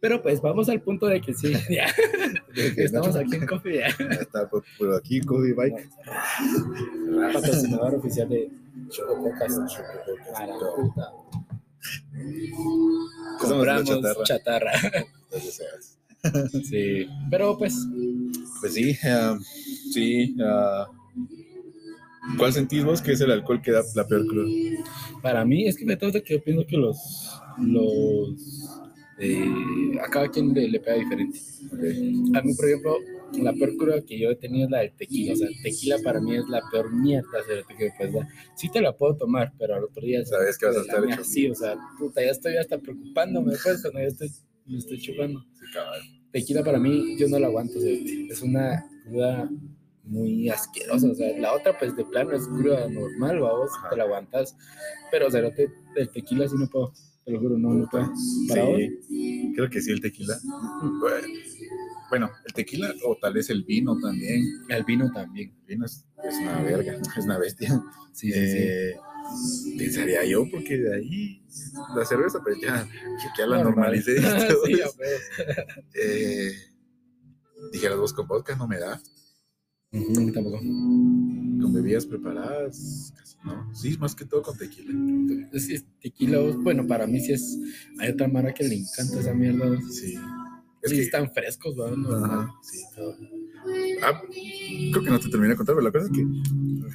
[0.00, 1.86] Pero pues vamos al punto de que sí, ya,
[2.76, 3.86] estamos aquí en Coffee, ya.
[4.20, 5.88] Está por, por aquí, Kobe Bike.
[7.32, 8.50] Patrocinador oficial de
[8.90, 9.58] Chocopocas.
[10.34, 11.12] A la puta.
[13.40, 14.24] Compramos chatarra.
[14.24, 14.72] chatarra.
[16.64, 17.74] Sí, pero pues
[18.60, 19.38] Pues sí, ah,
[19.92, 20.34] sí.
[20.42, 20.86] ah,
[22.36, 24.48] ¿Cuál sentís vos que es el alcohol que da la peor cruda?
[25.22, 26.96] para mí es que de todo que yo pienso que los,
[27.58, 28.36] los
[29.18, 31.38] eh, a cada quien le, le pega diferente.
[31.72, 32.36] Ok.
[32.36, 32.96] A mí, por ejemplo,
[33.32, 35.32] la peor cruda que yo he tenido es la del tequila.
[35.32, 38.26] O sea, el tequila para mí es la peor mierda que me puedes dar.
[38.56, 40.24] Sí te la puedo tomar, pero al otro día...
[40.24, 43.82] Sabes que vas a estar hecho Sí, o sea, puta, ya estoy hasta preocupándome después
[43.82, 44.30] cuando ya estoy,
[44.68, 45.40] me estoy chupando.
[45.54, 46.20] Sí.
[46.32, 47.78] Tequila para mí, yo no la aguanto.
[47.78, 49.50] Es una cruda
[50.04, 51.08] muy asquerosa.
[51.10, 53.90] O sea, la otra, pues de plano es cruda normal, vos Ajá.
[53.90, 54.56] te la aguantas.
[55.10, 56.92] Pero cerote, el tequila sí no puedo.
[57.24, 58.10] Te lo juro, no, no puedo.
[58.16, 60.38] Sí, creo que sí, el tequila.
[61.00, 61.26] Bueno,
[62.10, 64.44] Bueno, el tequila o tal vez el vino también.
[64.68, 65.52] El vino también.
[65.60, 67.82] El vino es, es una verga, es una bestia.
[68.12, 68.58] Sí, sí, sí.
[69.76, 71.42] Pensaría yo, porque de ahí
[71.94, 72.88] la cerveza, pues ya,
[73.36, 73.94] ya la Normal.
[74.02, 74.20] normalicé.
[74.64, 74.80] sí,
[75.94, 76.52] eh,
[77.72, 79.00] dijeras vos con vodka no me da.
[79.92, 80.58] Ujú, tampoco.
[80.58, 83.74] Con bebidas preparadas, casi no.
[83.74, 84.92] Sí, más que todo con tequila.
[85.52, 87.58] Es, es tequila, bueno, para mí sí es.
[87.98, 89.80] Hay otra mara que le encanta esa mierda.
[89.90, 90.14] Sí.
[90.82, 91.74] Es que están frescos.
[91.78, 92.82] Ajá, sí.
[94.02, 94.20] Ah,
[94.92, 96.24] creo que no te terminé de contar, pero la cosa es que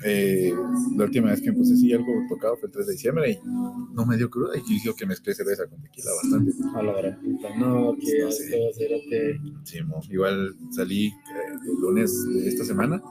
[0.05, 0.53] eh,
[0.97, 3.39] la última vez que me puse así algo tocado fue el 3 de diciembre y
[3.93, 6.51] no me dio cruda y yo que mezclé cerveza con tequila bastante.
[6.75, 7.55] A la puta.
[7.57, 9.39] No, que No sé.
[9.63, 10.01] Sí, mo.
[10.09, 11.11] igual salí eh,
[11.65, 13.01] el lunes de esta semana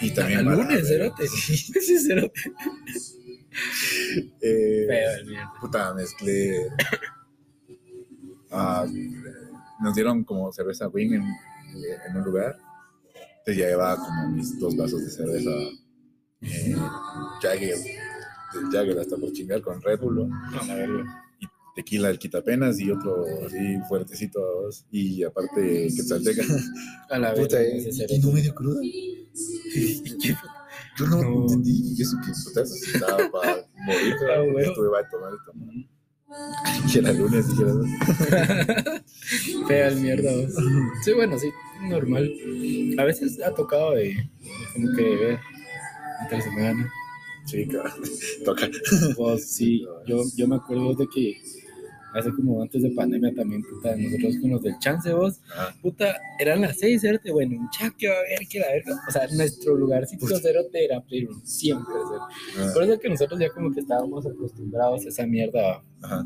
[0.00, 0.40] y también...
[0.40, 1.26] El para- lunes, cerote.
[1.28, 2.40] Sí, cerote.
[4.40, 6.66] Eh, Feo puta, mezclé...
[8.50, 8.86] ah,
[9.80, 11.22] nos dieron como cerveza wing en,
[11.74, 12.56] en un lugar.
[13.38, 15.50] Entonces ya llevaba como mis dos vasos de cerveza
[16.40, 16.74] eh,
[17.42, 17.76] Jagger,
[18.72, 20.58] Jagger hasta por chingar con Red Bull, ¿no?
[20.60, 21.24] A la verga.
[21.74, 24.86] tequila el quitapenas y otro así fuertecito a dos.
[24.90, 26.42] y aparte quetzalteca.
[27.10, 28.32] A la Puta, eh, ese y no cerote.
[28.34, 28.80] me dio cruda.
[30.96, 31.40] Yo no, No.
[31.42, 31.94] entendí.
[31.96, 33.56] Y eso que putas estaba para
[33.86, 34.14] morir.
[34.34, 34.58] Ah, huevo.
[34.60, 35.74] Estuve va a tomar y tomar.
[36.92, 39.02] Que era lunes y que era
[39.68, 40.30] Fea el mierda.
[41.04, 41.50] Sí, bueno, sí,
[41.88, 42.32] normal.
[42.98, 44.28] A veces ha tocado de, de
[44.72, 45.38] como que ver
[46.22, 46.92] entre semana.
[47.46, 47.92] Sí, cabrón.
[48.44, 48.68] Toca.
[49.16, 51.40] Vos, sí, yo, yo me acuerdo de que
[52.14, 56.16] hace como antes de pandemia también, puta, nosotros con los del chance, vos, Ah, puta,
[56.38, 59.00] eran las seis, cerote, bueno, un chat que va a ver que la verga.
[59.08, 61.92] O sea, nuestro lugarcito cerote era Playroom, siempre,
[62.56, 66.24] ah, Por eso que nosotros ya como que estábamos acostumbrados a esa mierda Ajá.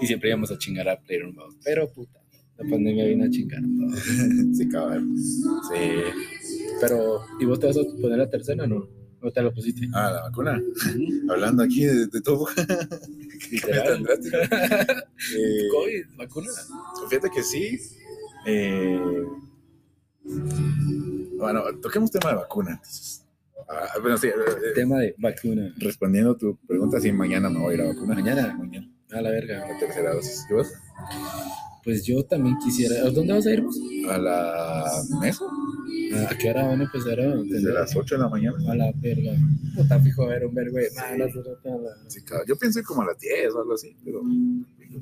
[0.00, 1.54] y siempre íbamos a chingar a Playroom, vos.
[1.64, 2.20] Pero puta,
[2.58, 3.96] la pandemia vino a chingar todo.
[4.54, 5.16] Sí, cabrón.
[5.18, 5.80] Sí.
[6.80, 8.86] Pero, ¿y vos te vas a poner la tercera no?
[9.20, 9.88] ¿O te la pusiste?
[9.94, 10.60] Ah, la vacuna.
[11.30, 12.46] Hablando aquí de, de todo.
[13.50, 14.36] Qué tan drástico.
[15.36, 16.50] Eh, COVID, vacuna.
[17.08, 17.78] Fíjate que sí.
[18.46, 19.00] Eh,
[21.38, 22.72] bueno, toquemos tema de vacuna.
[22.72, 23.24] entonces.
[23.66, 24.32] Ah, bueno, sí, eh,
[24.74, 25.72] Tema de vacuna.
[25.78, 28.16] respondiendo a tu pregunta, sí, mañana me voy a ir a vacunar.
[28.18, 28.54] Mañana.
[28.58, 28.90] Mañana.
[29.12, 29.66] A la verga.
[29.66, 30.44] La tercera dosis.
[30.50, 30.68] ¿Y vos?
[31.84, 33.06] Pues yo también quisiera.
[33.06, 33.78] ¿A dónde vas a ir vos?
[34.10, 35.44] A la mesa.
[36.30, 38.56] ¿A qué hora van a empezar a Desde las 8 de la mañana.
[38.70, 39.32] A la verga.
[39.74, 40.90] Puta, fijo, a ver, un vergo de
[42.08, 42.20] Sí.
[42.46, 44.22] Yo pensé como a las 10 o algo así, pero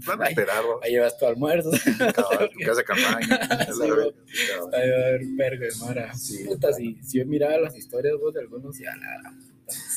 [0.07, 0.80] van a esperar, ¿no?
[0.83, 1.70] Ahí llevas tu almuerzo.
[1.99, 3.41] Cabrón, tu casa de campaña.
[4.72, 6.12] Ahí va a haber un vergo de mara.
[6.47, 9.35] Puta, si, si yo miraba las historias vos de algunos, ya la.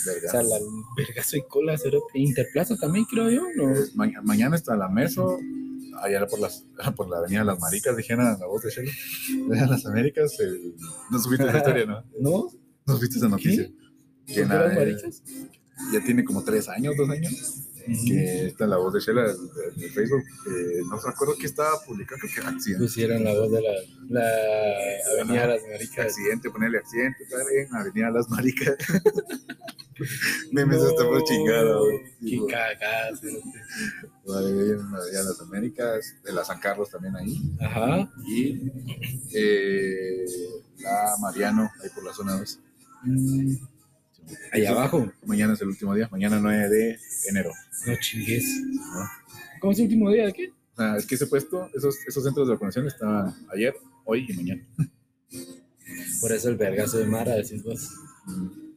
[0.06, 0.28] Verga.
[0.28, 0.58] O sea, la
[0.96, 2.20] verga soy cola, cerote.
[2.20, 3.74] Interplaza también, creo yo, ¿no?
[3.96, 5.40] Ma- mañana está la meso,
[6.02, 6.66] allá por, las,
[6.96, 8.70] por la avenida Las Maricas, dijeron la voz de.
[9.48, 10.76] De las Américas, el-
[11.12, 12.04] no supiste esa historia, ¿no?
[12.20, 12.48] ¿No?
[12.86, 13.68] No supiste esa noticia.
[13.68, 15.24] ¿Por Que qué las eh, maricas?
[15.94, 17.65] ya tiene como tres años, dos años,
[18.08, 20.24] que está la voz de Shela en el Facebook.
[20.48, 22.84] eh, no me acuerdo que estaba publicado, creo que era accidente.
[22.86, 23.72] Pusieron la voz de la,
[24.10, 24.30] la
[25.14, 26.06] Avenida de las Maricas.
[26.06, 27.24] Accidente, ponerle accidente,
[27.60, 28.76] en Avenida Las Maricas.
[30.52, 31.78] Memes hasta por chingada.
[32.20, 32.52] Qué Sí, güey.
[32.54, 33.44] cagada, cerote.
[34.26, 37.42] Vale, Avenida Las Américas, de la San Carlos también ahí.
[37.62, 38.12] Ajá.
[38.28, 38.72] y
[39.34, 40.26] eh,
[40.80, 42.60] la Mariano, ahí por la zona 2.
[43.04, 43.56] Mm,
[44.52, 45.12] Allá abajo.
[45.26, 47.00] Mañana es el último día, mañana 9 de
[47.30, 47.52] enero.
[47.86, 48.46] No chingues.
[48.66, 48.82] ¿no?
[49.60, 50.54] ¿Cómo es el último día de qué?
[50.98, 53.74] Es que ese puesto, esos, esos centros de vacunación estaban ayer,
[54.04, 54.66] hoy y mañana.
[56.22, 57.92] Por eso el vergazo de Mara, decís vos.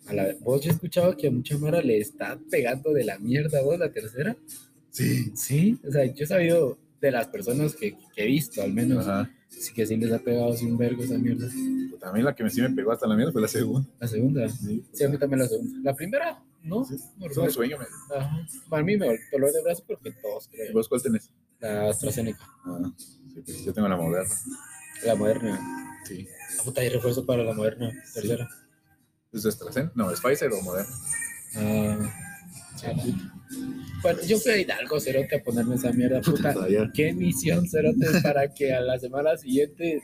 [0.07, 3.19] A la, vos yo he escuchado que a mucha Mara le está pegando de la
[3.19, 4.37] mierda vos la tercera.
[4.91, 5.33] Sí.
[5.35, 9.07] Sí, o sea, yo he sabido de las personas que, que he visto, al menos,
[9.07, 9.31] Ajá.
[9.49, 11.47] sí que sí les ha pegado sin vergo esa mierda.
[11.91, 13.89] Pues también la que me, sí me pegó hasta la mierda fue la segunda.
[14.01, 14.85] La segunda, Sí.
[14.93, 15.79] sí, a mí también la segunda.
[15.83, 16.97] La primera, no, Sí.
[17.31, 18.47] Es un sueño, me- Ajá.
[18.69, 20.73] Para mí me dolor de brazo porque todos creo.
[20.73, 21.31] ¿Vos cuál tenés?
[21.61, 24.35] La AstraZeneca, Ah, sí, pues yo tengo la moderna.
[25.05, 26.01] la moderna.
[26.05, 26.27] Sí.
[26.59, 28.49] Ah, puta, hay refuerzo para la moderna, tercera.
[29.33, 29.93] ¿Es AstraZeneca?
[29.95, 30.91] No, es Pfizer o Moderna.
[31.57, 32.11] Ah.
[34.03, 36.55] Bueno, yo fui a Hidalgo, Cerote, a ponerme esa mierda, puta.
[36.95, 40.01] Qué misión, Cerote, para que a la semana siguiente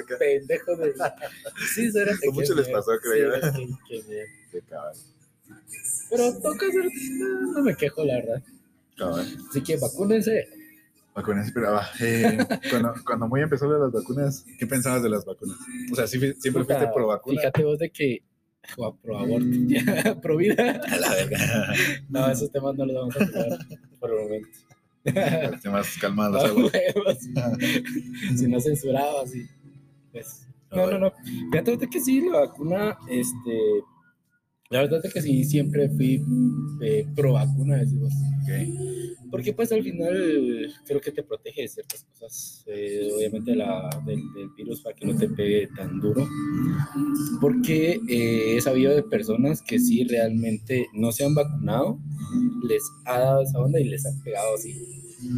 [0.00, 0.16] acá.
[0.18, 0.94] pendejo de...
[1.74, 2.18] Sí, Cerote.
[2.26, 4.30] Con mucho les pasó, creo, Sí, qué- qué mierda.
[4.52, 4.62] Qué.
[6.10, 8.42] Pero toca, Cerote, no, no me quejo, la verdad.
[9.50, 10.48] Así que vacúnense.
[11.14, 11.86] Vacunas, esperaba.
[12.00, 12.38] Eh,
[12.70, 15.56] cuando, cuando muy empezó de las vacunas, ¿qué pensabas de las vacunas?
[15.90, 17.40] O sea, ¿sí fui- ¿siempre Puta, fuiste pro vacuna?
[17.40, 18.22] Fíjate vos de que...
[18.76, 20.80] O pro aborto, ya, pro vida.
[20.88, 21.74] A la verga.
[22.08, 23.58] No, esos temas no los vamos a tocar
[23.98, 24.48] por el momento.
[25.04, 26.72] Esté más calmado las Ah, aguas.
[26.94, 27.18] huevos.
[28.38, 29.46] si no censurado así.
[30.12, 31.12] Pues, no, no, no.
[31.50, 33.82] Fíjate que sí, la vacuna, este.
[34.72, 36.24] La verdad es que sí, siempre fui
[36.80, 38.10] eh, pro vacuna, decimos.
[38.42, 39.28] Ok.
[39.30, 42.64] Porque pues al final creo que te protege de ciertas cosas.
[42.66, 46.26] eh, obviamente la, del, del virus para que no te pegue tan duro.
[47.38, 51.98] Porque eh, he sabido de personas que sí realmente no se han vacunado,
[52.66, 54.74] les ha dado esa onda y les ha pegado así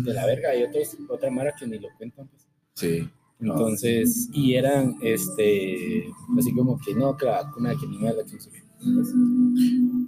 [0.05, 0.51] de la verga.
[0.51, 2.29] Hay otros, otra mara que ni lo cuentan.
[2.29, 2.47] Pues.
[2.75, 3.09] Sí.
[3.41, 3.55] No.
[3.55, 6.09] Entonces, y eran este,
[6.39, 8.64] así como que no, que la vacuna, que ni mierda, que no sé qué.
[8.95, 9.09] Pues,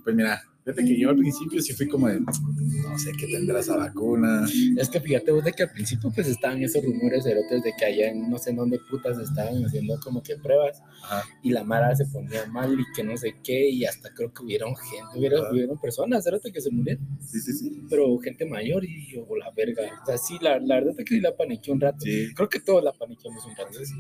[0.05, 3.61] Pues mira, fíjate que yo al principio sí fui como de, no sé qué tendrá
[3.61, 4.47] esa vacuna.
[4.77, 7.85] Es que fíjate vos de que al principio pues estaban esos rumores erotes de que
[7.85, 11.23] allá en no sé en dónde putas estaban haciendo como que pruebas Ajá.
[11.43, 14.43] y la mara se ponía mal y que no sé qué y hasta creo que
[14.45, 17.83] hubieron gente, hubieron, hubieron personas erotes que se murieron, Sí, sí, sí.
[17.89, 19.83] pero gente mayor y yo, la verga.
[20.03, 21.99] O sea, sí, la, la verdad es que sí la paniqué un rato.
[22.01, 22.29] Sí.
[22.35, 23.69] Creo que todos la paniqueamos un rato.
[23.71, 23.93] Entonces,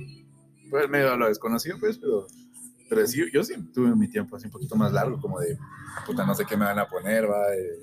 [0.70, 2.27] pues medio a lo desconocido, pues, pero,
[2.89, 5.59] pero sí, yo sí tuve mi tiempo así un poquito más largo, como de,
[6.07, 7.55] puta, no sé qué me van a poner, va.
[7.55, 7.82] eh.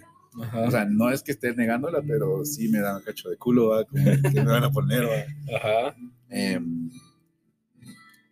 [0.66, 3.70] O sea, no es que esté negándola, pero sí me dan un cacho de culo,
[3.70, 5.56] va, como que me van a poner, va.
[5.58, 5.96] Ajá.
[6.30, 6.90] Em,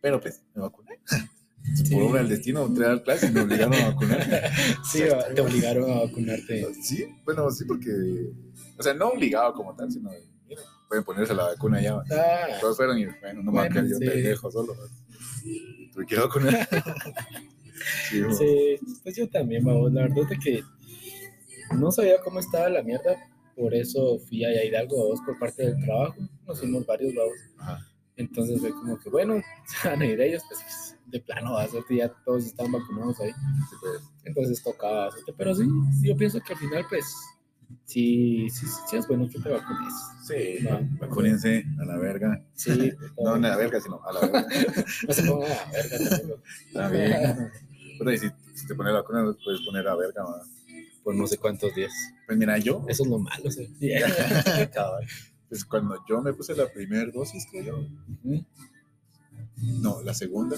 [0.02, 1.00] pero pues, me vacuné.
[1.76, 1.94] Sí.
[1.94, 4.20] Por obra del destino, entré a dar clases y me obligaron a vacunar.
[4.84, 5.04] Sí,
[5.36, 6.74] te obligaron a vacunarte.
[6.82, 7.92] Sí, bueno, sí, porque,
[8.80, 11.98] o sea, no obligado como tal, sino, de, mira, pueden ponerse la vacuna ya.
[12.12, 14.06] Ah, Todos fueron y, bueno, no me va a Bueno, quedar yo sí.
[14.08, 14.74] pendejo solo.
[14.74, 14.88] va.
[15.94, 16.68] Tuve que vacunar.
[18.10, 18.24] sí.
[18.32, 19.92] Sí, pues yo también, vamos.
[19.94, 20.64] La verdad es que
[21.76, 23.18] no sabía cómo estaba la mierda,
[23.56, 26.16] por eso fui allá a Hidalgo, vamos, por parte del trabajo.
[26.46, 27.38] Nos fuimos varios, vamos.
[27.58, 27.88] Ajá.
[28.18, 31.68] Entonces fue como que, bueno, se van a ir ellos, pues de plano, va a
[31.68, 33.32] ser que ya todos están vacunados ahí.
[33.32, 34.02] Sí, pues.
[34.24, 35.66] Entonces tocaba hacerte, pero sí,
[36.02, 37.06] yo pienso que al final, pues,
[37.86, 39.94] sí, sí, sí es bueno que te vacunes.
[40.28, 40.82] Sí, Va.
[41.00, 42.44] vacúnense a la verga.
[42.54, 42.92] Sí,
[43.24, 44.48] No a la verga, sino a la verga.
[45.08, 46.42] no se pongan a verga tampoco.
[46.68, 47.52] Está bien.
[47.98, 50.24] Puta, y si, si te pones la vacuna, puedes poner a verga.
[50.24, 50.42] va.
[51.04, 51.92] Por no sé cuántos días.
[52.28, 53.44] Pues mira, yo, Eso es lo malo,
[55.50, 57.88] pues cuando yo me puse la primera dosis, creo.
[59.58, 60.56] No, la segunda.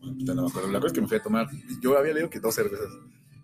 [0.00, 0.70] Puta, no me acuerdo.
[0.70, 1.48] La cosa es que me fui a tomar.
[1.82, 2.88] Yo había leído que dos cervezas.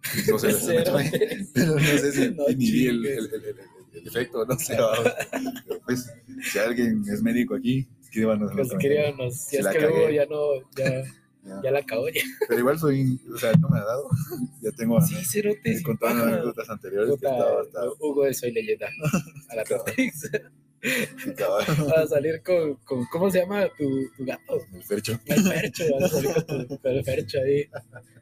[0.03, 0.83] Cero.
[0.85, 1.11] tomé.
[1.55, 3.45] Pero no sé si No inhibí el, el, el,
[3.95, 4.77] el- efecto, no sé.
[5.87, 6.11] pues,
[6.43, 8.51] si alguien es médico aquí, escríbanos.
[8.51, 10.15] Que los si es que luego cagué.
[10.15, 10.39] ya no,
[10.77, 11.03] ya,
[11.43, 11.59] Ya.
[11.65, 12.21] ya la acabó ya.
[12.49, 14.09] Pero igual soy, o sea, no me ha dado.
[14.61, 15.73] Ya tengo Sí, cerote.
[15.73, 16.27] he contado Ajá.
[16.35, 18.89] anécdotas anteriores que Puta, estaba, estaba, Hugo de Soy Leyenda.
[19.49, 19.65] A la.
[19.65, 20.31] Tortex.
[20.83, 21.65] sí, cabal.
[21.67, 23.89] Vas a salir con, con, ¿cómo se llama tu,
[24.19, 24.61] tu gato?
[24.75, 25.19] El fercho.
[25.25, 25.85] El Fercho.
[25.99, 27.67] Vas a salir con, tu, con el Fercho ahí.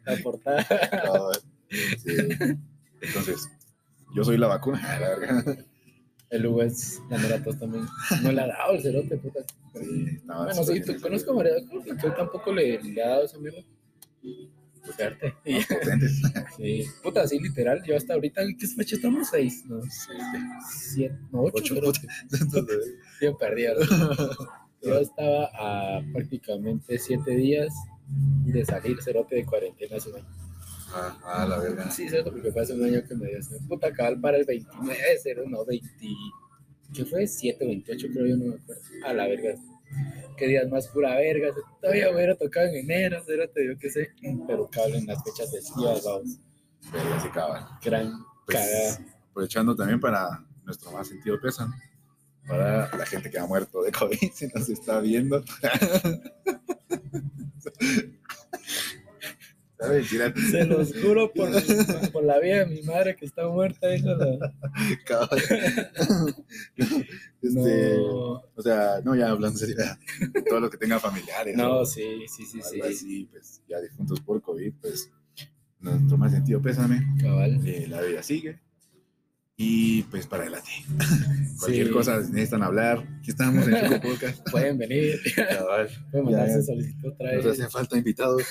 [0.07, 0.65] La portada.
[0.91, 1.41] Cabal.
[1.71, 2.17] Sí.
[3.01, 3.49] Entonces,
[4.15, 4.81] yo soy la vacuna.
[4.99, 5.65] la verga.
[6.31, 7.87] El Hugo es la Moratos también.
[8.23, 9.41] No le ha dado el cerote, puta.
[9.75, 13.25] Sí, estaba Bueno, sí, súper tú conozco a María él tampoco le, le ha dado
[13.25, 13.61] esa mierda.
[14.83, 15.35] Fuerte.
[16.57, 16.85] Sí.
[17.03, 17.83] Puta, sí, literal.
[17.87, 19.29] Yo hasta ahorita, ¿qué fecha estamos?
[19.29, 19.81] Seis, ¿no?
[20.71, 21.57] Siete, no, ocho.
[21.59, 21.93] Ocho, pero
[23.21, 23.65] Yo perdí.
[24.83, 27.75] Yo estaba a prácticamente siete días
[28.45, 30.48] de salir cerote de cuarentena hace un año.
[30.95, 31.91] Ah, ah, la verga.
[31.91, 34.97] Sí, cierto, porque fue hace un año que me dio puta cabal para el 29,
[35.23, 35.89] cero, no, 20.
[36.95, 37.27] ¿Qué fue?
[37.27, 38.83] 7, 28, creo yo, no me acuerdo.
[39.05, 39.55] A la verga.
[40.37, 41.51] qué días más pura verga.
[41.81, 44.11] Todavía hubiera tocado en enero, te yo qué sé.
[44.47, 46.39] Pero cabrón, en las fechas festivas, vamos.
[46.91, 47.67] Pero así cabal.
[47.85, 48.13] Gran
[48.47, 48.99] Pues, cagada.
[49.31, 51.77] aprovechando también para nuestro más sentido pésame.
[52.47, 55.45] Para la gente que ha muerto de COVID, si nos está viendo.
[60.51, 61.49] Se los juro por,
[62.13, 64.55] por la vida de mi madre que está muerta, hijo de la-.
[67.41, 69.77] Este, No, O sea, no, ya hablando serio,
[70.49, 71.57] todo lo que tenga familiares.
[71.57, 72.81] no, o sí, sí, sí, sí.
[72.81, 75.11] así, pues ya difuntos por COVID, pues
[75.81, 77.07] nuestro más sentido pésame.
[77.21, 77.61] Cabal.
[77.65, 78.59] eh, la vida sigue.
[79.61, 80.71] Y pues para adelante.
[81.59, 81.93] Cualquier Sí.
[81.93, 82.99] cosa necesitan hablar.
[83.19, 84.49] Aquí estamos en Chico Podcast.
[84.53, 85.89] Pueden venir, Cabal.
[86.13, 87.53] pueden mandarse solicitud otra Nos vez.
[87.55, 88.43] hacen falta invitados.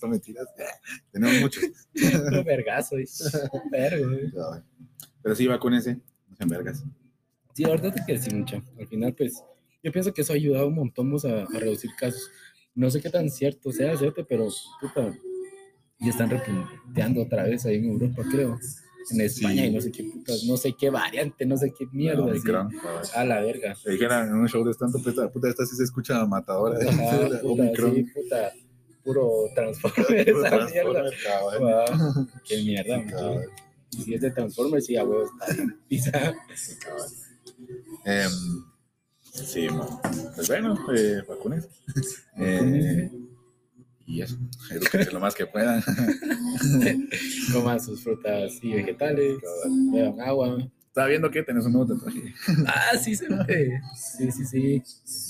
[0.00, 0.46] Son mentiras.
[1.10, 1.64] Tenemos muchos.
[2.32, 3.06] Un vergazo, y-
[3.72, 4.62] vergo.
[5.20, 5.94] Pero sí, vacúnense.
[6.28, 6.84] No sean vergas.
[7.54, 8.62] Sí, ahorita te que sí, mucha.
[8.78, 9.42] Al final, pues,
[9.82, 12.30] yo pienso que eso ha ayudado un montón a, a reducir casos.
[12.72, 14.24] No sé qué tan cierto sea, ¿cierto?
[14.28, 14.46] Pero,
[14.80, 15.12] puta,
[15.98, 18.60] ya están repunteando otra vez ahí en Europa, creo.
[19.10, 19.68] En España Sí.
[19.68, 22.20] y no sé qué putas, no sé qué variante, no sé qué mierda.
[22.20, 22.30] No, sí.
[22.32, 22.68] Omicron.
[23.14, 23.74] A la verga.
[23.74, 26.78] Se dijera en un show de tanto, pues, la puta, esta sí se escucha matadora.
[26.86, 27.94] Ajá, puta, Omicron.
[27.94, 28.52] sí, puta,
[29.04, 31.02] puro transformer Puro esa mierda.
[31.58, 33.06] Guau, qué mierda.
[33.06, 33.44] Cabal.
[33.90, 35.76] Si es de Transformers, sí, a huevo está bien.
[35.88, 36.34] Pisa.
[36.54, 37.08] Sí, cabal.
[38.04, 38.30] Em,
[39.32, 39.66] sí,
[40.34, 41.66] pues bueno, eh, vacunes.
[42.36, 43.10] Eh,
[44.08, 44.36] y eso,
[44.70, 45.82] edúquense lo más que puedan.
[47.52, 49.38] Coman sus frutas y vegetales,
[49.92, 50.58] beban agua.
[50.86, 52.34] Estaba viendo que tenés un nuevo tatuaje.
[52.66, 53.80] Ah, sí, se ve.
[53.94, 54.82] Sí, sí, sí.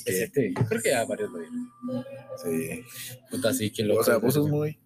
[0.06, 1.70] Este, yo creo que a varios lo vieron.
[2.42, 2.82] Sí.
[3.30, 3.96] Puta, sí, que lo.
[3.96, 4.78] O sea, vos sos muy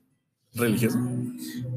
[0.54, 0.98] religioso.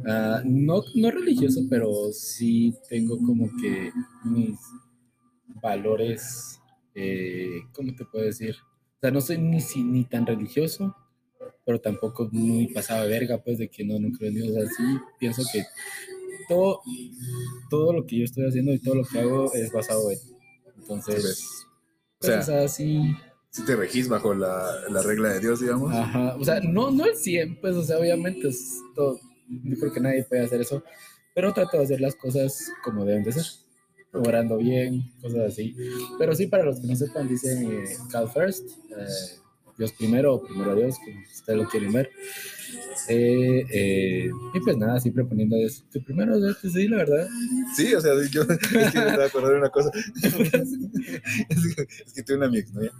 [0.07, 3.91] Ah, no, no religioso, pero sí tengo como que
[4.23, 4.57] mis
[5.61, 6.59] valores.
[6.95, 8.55] Eh, ¿Cómo te puedo decir?
[8.97, 10.95] O sea, no soy ni, si- ni tan religioso,
[11.65, 14.49] pero tampoco muy pasado de verga, pues, de que no, creo en Dios.
[14.49, 14.83] O sea, sí
[15.19, 15.65] pienso que
[16.47, 16.81] todo,
[17.69, 20.19] todo lo que yo estoy haciendo y todo lo que hago es basado en.
[20.77, 21.65] Entonces,
[22.19, 23.15] pues, O sea, sí.
[23.49, 25.93] Si te regís bajo la, la regla de Dios, digamos.
[25.93, 29.17] Ajá, o sea, no, no el 100, pues, o sea, obviamente es todo,
[29.47, 30.83] yo creo que nadie puede hacer eso,
[31.33, 33.45] pero trato de hacer las cosas como deben de ser,
[34.11, 35.73] orando bien, cosas así.
[36.19, 39.39] Pero sí, para los que no sepan, dicen eh, God first, eh,
[39.77, 42.09] Dios primero, primero Dios, como ustedes lo quieren ver.
[43.09, 47.27] Eh, eh, y pues nada, siempre poniendo a Dios de primero, sí, la verdad.
[47.75, 49.91] Sí, o sea, yo es que me estaba acordando de una cosa.
[50.23, 52.93] es, que, es tuve una mi exnovia.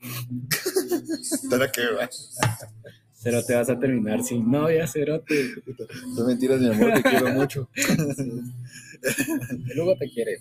[1.50, 2.08] Para que va.
[3.26, 5.34] Cero te vas a terminar sin novia, cero te...
[6.14, 7.68] Son mentiras, mi amor, te quiero mucho.
[9.74, 10.38] Luego te quiere,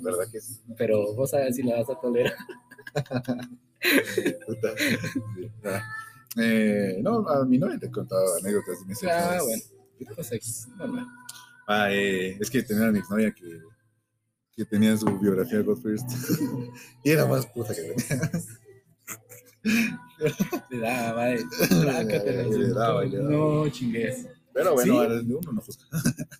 [0.00, 0.60] ¿Verdad que sí?
[0.78, 2.36] pero vos sabes si la vas a tolerar.
[4.46, 4.68] Puta.
[6.36, 9.62] Eh, no, a mi novia te contaba anécdotas de mis Ah, bueno,
[10.14, 11.06] pues normal.
[11.66, 13.58] Ah, eh, es que tenía una exnovia que,
[14.54, 16.08] que tenía su biografía de God First.
[17.02, 18.30] y era más puta que tenía.
[19.62, 23.30] Le daba, eh, trácatela, Le daba le daba.
[23.30, 24.26] No chingues.
[24.52, 25.26] Pero bueno, ¿Sí?
[25.32, 25.84] uno no juzga.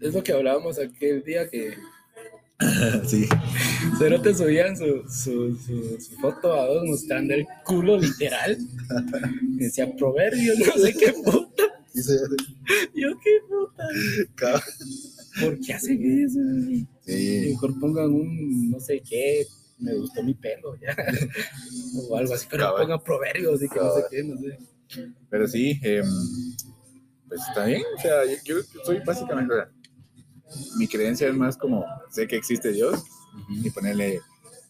[0.00, 1.74] Es lo que hablábamos aquel día que
[3.08, 3.26] sí.
[3.98, 8.56] Cero te subían su, su, su, su foto a dos mostrando el culo literal.
[9.56, 11.64] Decía proverbio, no sé qué puta.
[11.92, 12.16] Dice,
[12.94, 13.88] Yo qué puta.
[14.36, 14.62] "Ca-
[15.40, 16.38] ¿Por qué hacen eso?
[16.38, 16.86] güey?
[17.04, 17.46] sí.
[17.50, 19.46] Mejor pongan un no sé qué.
[19.78, 20.96] Me gustó mi pelo, ya.
[22.08, 22.82] O algo así, pero Cabal.
[22.82, 24.58] pongan proverbios y que no sé qué, no sé.
[25.30, 26.06] Pero sí, em,
[27.28, 27.82] pues está bien.
[27.96, 29.54] O sea, yo, yo soy básicamente.
[29.54, 29.70] sea,
[30.78, 33.02] mi creencia es más como sé que existe Dios
[33.50, 34.20] y ponerle.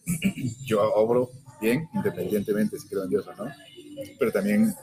[0.65, 1.31] Yo obro
[1.61, 3.51] bien, independientemente si creo en Dios o no.
[4.19, 4.75] Pero también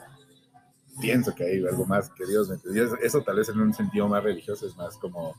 [1.00, 2.48] pienso que hay algo más que Dios.
[2.48, 5.34] ¿me eso tal vez en un sentido más religioso es más como.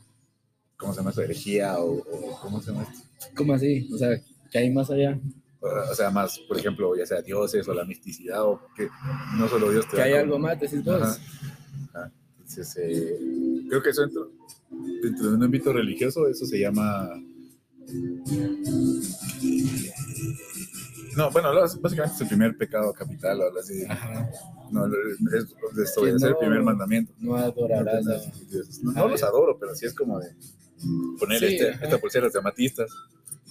[0.76, 1.22] ¿Cómo se llama eso?
[1.22, 3.08] Herejía o, o ¿cómo se llama esto?
[3.34, 3.88] ¿Cómo así?
[3.92, 4.10] O sea,
[4.50, 5.18] ¿qué hay más allá?
[5.60, 8.88] O sea, más, por ejemplo, ya sea dioses o la misticidad o que
[9.36, 10.60] no solo Dios te ¿Que hay como- algo más?
[10.60, 11.02] Decís vos.
[11.02, 11.16] Ajá.
[11.94, 12.12] Ajá.
[12.38, 13.18] Entonces, eh,
[13.68, 14.30] creo que eso dentro,
[15.02, 17.10] dentro de un ámbito religioso, eso se llama...
[21.16, 23.84] No, bueno, básicamente es el primer pecado capital o algo así.
[23.88, 24.30] Ajá.
[24.70, 27.12] No, es desobedecer no- el primer mandamiento.
[27.18, 28.16] No adorarás a...
[28.82, 30.28] No, no los adoro, pero sí es como de
[31.18, 32.90] poner Sí, este, esta pulsera de amatistas.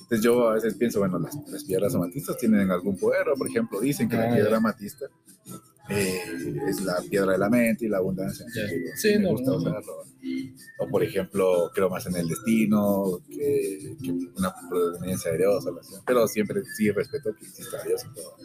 [0.09, 3.47] Entonces yo a veces pienso, bueno, las, las piedras amatistas tienen algún poder, o por
[3.49, 5.05] ejemplo, dicen que Ah, la piedra amatista
[5.89, 6.19] eh,
[6.67, 8.45] es la piedra de la mente y la abundancia.
[8.45, 9.81] Digo, Sí, me no, gusta no, no.
[10.79, 15.67] O por ejemplo, creo más en el destino que, que una proveniencia de Dios, o
[15.69, 15.95] algo así.
[16.05, 18.35] pero siempre sí respeto que exista Dios y todo.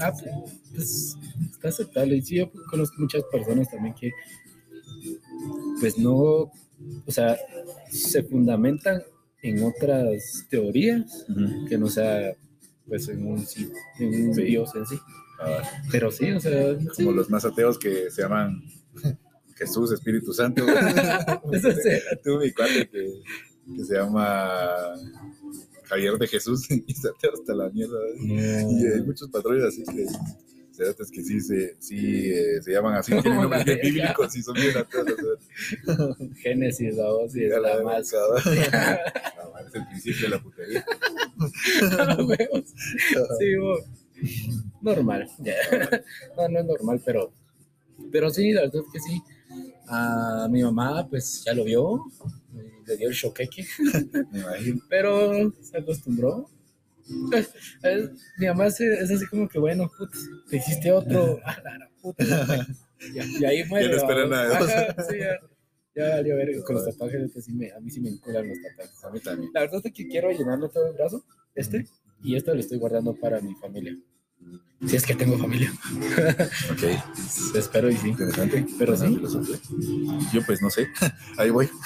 [0.00, 0.12] Ah,
[0.74, 1.16] pues
[1.50, 2.20] está aceptable.
[2.22, 4.10] Sí, yo conozco muchas personas también que,
[5.80, 6.52] pues no, o
[7.08, 7.36] sea,
[7.90, 9.02] se fundamentan
[9.44, 11.26] en otras teorías
[11.68, 12.34] que no sea,
[12.88, 13.70] pues en un, sí-
[14.00, 14.42] en un Sí.
[14.42, 14.96] Dios en sí.
[15.40, 18.62] Ah, Pero sí, o sea, sí, como los más ateos que se llaman
[19.56, 20.64] Jesús, Espíritu Santo.
[21.52, 21.90] eso sí.
[22.24, 23.12] Tuve mi cuate que,
[23.76, 24.68] que se llama
[25.84, 27.98] Javier de Jesús y se ateo hasta la mierda.
[28.18, 30.06] Y hay muchos patrones así que,
[30.76, 34.54] cerotes que sí, se, sí eh, se llaman así, tienen nombres bien bíblicos, sí son
[34.54, 34.84] bien sea,
[36.42, 38.12] Génesis, la voz y es la la- más.
[38.12, 38.36] No,
[39.66, 40.84] es el principio de la putería.
[43.38, 43.78] Sí, bo.
[44.82, 45.28] normal.
[46.36, 47.32] No, no es normal, pero,
[48.12, 49.22] pero sí, la verdad es que sí.
[49.88, 52.04] A mi mamá, pues ya lo vio,
[52.54, 53.64] y le dio el choqueque,
[54.32, 54.80] Me imagino.
[54.88, 56.48] pero se acostumbró.
[58.38, 61.88] Mi mamá es, es así como que, bueno, putz, te hiciste otro, a la gran
[62.00, 62.24] puta.
[63.14, 63.88] ya- Y ahí muere.
[63.88, 64.30] no espera babos.
[64.68, 64.86] nada.
[64.90, 65.38] Ajá, sí, ya,
[65.94, 68.58] ya valió verga con los tatuajes, este sí me- a mí sí me enculan los
[68.62, 69.04] tatuajes.
[69.04, 69.50] A mí también.
[69.54, 71.24] La verdad es que quiero llenarle todo el brazo,
[71.54, 71.86] este,
[72.22, 73.96] y esto lo estoy guardando para mi familia.
[74.86, 75.72] Si es que tengo familia.
[76.72, 76.82] Ok,
[77.54, 78.08] Espero y sí.
[78.08, 78.66] interesante.
[78.78, 79.18] Pero sí.
[80.32, 80.88] Yo pues no sé,
[81.38, 81.68] ahí voy.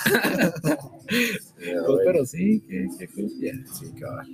[1.09, 3.29] Pues, pero sí, qué, qué.
[3.73, 4.29] Sí, cabal.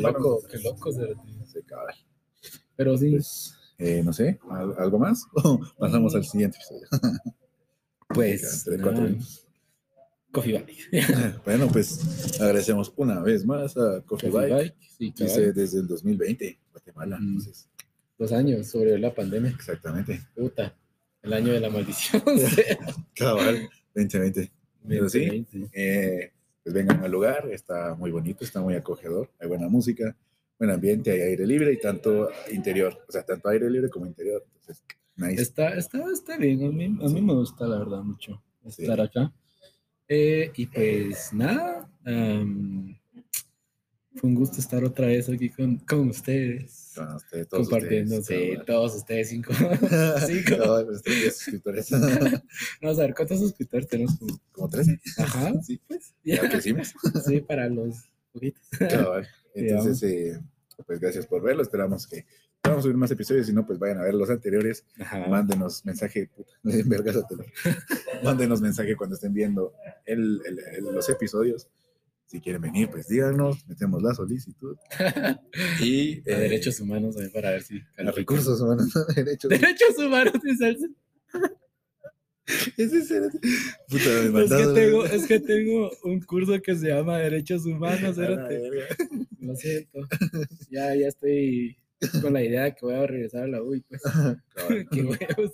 [0.00, 0.92] Loco, qué loco.
[0.92, 1.16] ser-
[1.50, 1.94] Sí, cabal.
[2.76, 5.24] Pero sí, Pues, eh, no sé, ¿al- ¿algo más?
[5.32, 6.86] O pasamos al siguiente episodio.
[8.08, 9.47] pues, cuatro minutos.
[10.32, 10.76] Coffee Valley.
[11.44, 14.52] Bueno, pues agradecemos una vez más a Coffee Coffee Bike.
[14.54, 15.54] Bike, sí, Dice cabal.
[15.54, 17.18] desde el 2020, Guatemala.
[17.18, 17.28] Mm.
[17.28, 17.68] Entonces,
[18.18, 19.50] Dos años sobre la pandemia.
[19.50, 20.20] exactamente.
[20.34, 20.76] Puta,
[21.22, 22.20] el año de la maldición.
[23.14, 24.50] Cabal, 2020.
[24.88, 25.24] Pero sí.
[25.24, 25.70] 2020.
[25.72, 26.32] Eh,
[26.64, 30.16] pues vengan al lugar, está muy bonito, está muy acogedor, hay buena música,
[30.58, 34.44] buen ambiente, hay aire libre y tanto interior, o sea, tanto aire libre como interior.
[34.46, 34.84] Entonces,
[35.16, 35.40] nice.
[35.40, 39.32] Está, está, está bien, a mí, a mí me gusta la verdad mucho estar acá.
[40.08, 42.98] Eh, y pues nada, am,
[44.14, 48.58] fue un gusto estar otra vez aquí con, con ustedes, Con ustedes, todos compartiendo, ustedes,
[48.58, 49.52] sí, todos ustedes cinco.
[50.26, 50.82] cinco.
[50.84, 51.90] Nuestros 10 suscriptores.
[52.82, 54.18] Vamos a ver, ¿cuántos suscriptores tenemos?
[54.18, 54.98] Como- como 13.
[55.18, 56.94] Ajá, Sí, pues, ya ya, crecimos.
[57.26, 57.96] sí, para los
[58.32, 58.62] poquitos.
[58.78, 59.28] Cabal.
[59.54, 60.40] Entonces, eh,
[60.86, 61.62] pues gracias por verlo.
[61.62, 62.26] Esperamos que
[62.62, 63.46] vamos a subir más episodios.
[63.46, 64.84] Si no, pues vayan a ver los anteriores.
[65.00, 65.26] Ajá.
[65.28, 66.30] Mándenos mensaje.
[66.34, 67.44] Puta, a.
[68.24, 69.74] Mándenos mensaje cuando estén viendo
[70.04, 71.68] el- el- el- los episodios.
[72.26, 73.66] Si quieren venir, pues díganos.
[73.68, 74.76] Metemos la solicitud.
[75.80, 77.80] Y A eh, derechos humanos, también para ver si.
[77.96, 78.92] a recursos humanos.
[79.14, 79.48] derechos.
[79.48, 80.86] Derechos humanos, sí, salsa.
[82.76, 83.30] Ese es el-
[83.88, 88.16] Puta, me Es que, tengo, es que tengo un curso que se llama Derechos Humanos.
[89.40, 90.00] Lo siento.
[90.70, 91.78] Ya, ya estoy
[92.22, 94.00] con la idea de que voy a regresar a la UI, pues.
[94.54, 94.88] Cabal.
[94.90, 95.52] Qué huevos.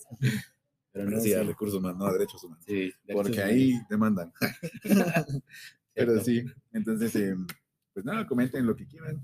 [0.93, 1.35] Pero no, sí, sí.
[1.35, 2.65] a recursos humanos, no a derechos humanos.
[2.67, 3.51] Sí, derechos Porque humanos.
[3.53, 4.33] ahí demandan.
[5.95, 7.35] Pero sí, entonces, eh,
[7.93, 9.21] pues nada, comenten lo que quieran.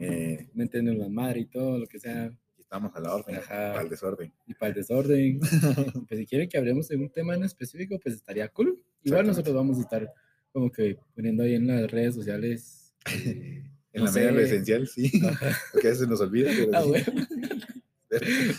[0.00, 2.32] Eh, No entienden la madre y todo, lo que sea.
[2.68, 3.46] Estamos a la orden, Ajá.
[3.72, 4.30] para el desorden.
[4.46, 5.40] Y para el desorden.
[6.08, 8.84] pues si quieren que hablemos de un tema en específico, pues estaría cool.
[9.02, 10.12] Igual nosotros vamos a estar
[10.52, 12.94] como que poniendo ahí en las redes sociales.
[13.12, 14.44] eh, En no la medida de lo sé.
[14.54, 15.56] esencial, sí, Ajá.
[15.72, 16.50] porque a veces nos olvida.
[16.54, 16.88] Pero Ah, sí.
[16.88, 17.26] bueno.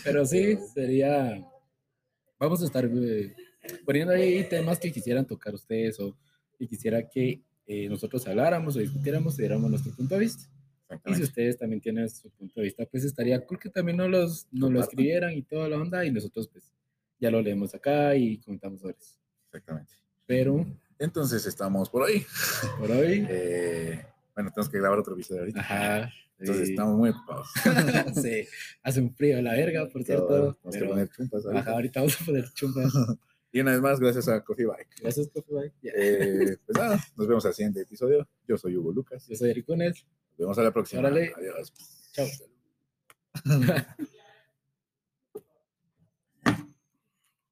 [0.04, 1.46] Pero sí, sería.
[2.38, 3.32] Vamos a estar eh,
[3.86, 6.16] poniendo ahí temas que quisieran tocar ustedes o
[6.58, 10.44] que quisiera que eh, nosotros habláramos o discutiéramos y diéramos nuestro punto de vista.
[11.06, 14.08] Y si ustedes también tienen su punto de vista, pues estaría cool que también nos,
[14.10, 16.72] los, nos lo escribieran y toda la onda y nosotros pues
[17.18, 19.14] ya lo leemos acá y comentamos sobre eso.
[19.46, 19.92] Exactamente.
[20.26, 20.66] Pero
[20.98, 22.24] Entonces estamos por hoy.
[22.78, 25.60] por hoy, Eh, bueno, tenemos que grabar otro episodio ahorita.
[25.60, 26.12] ajá.
[26.38, 26.72] Entonces sí.
[26.72, 27.48] estamos muy ocupados.
[28.22, 28.46] sí,
[28.82, 30.58] hace un frío a la verga, por cierto.
[30.62, 31.60] Que pero- poner chumpas ahorita.
[31.60, 32.92] ajá, ahorita vamos a poner chumpas.
[33.52, 34.88] Y una vez más, gracias a Coffee Bike.
[35.02, 35.74] Gracias, Coffee Bike.
[35.82, 38.28] Eh, pues nada, nos vemos al siguiente episodio.
[38.46, 39.26] Yo soy Hugo Lucas.
[39.26, 40.06] Yo soy Eric Unes.
[40.40, 41.00] Vemos a la próxima.
[41.00, 41.34] Órale.
[41.36, 41.72] Adiós.
[42.12, 42.26] Chao.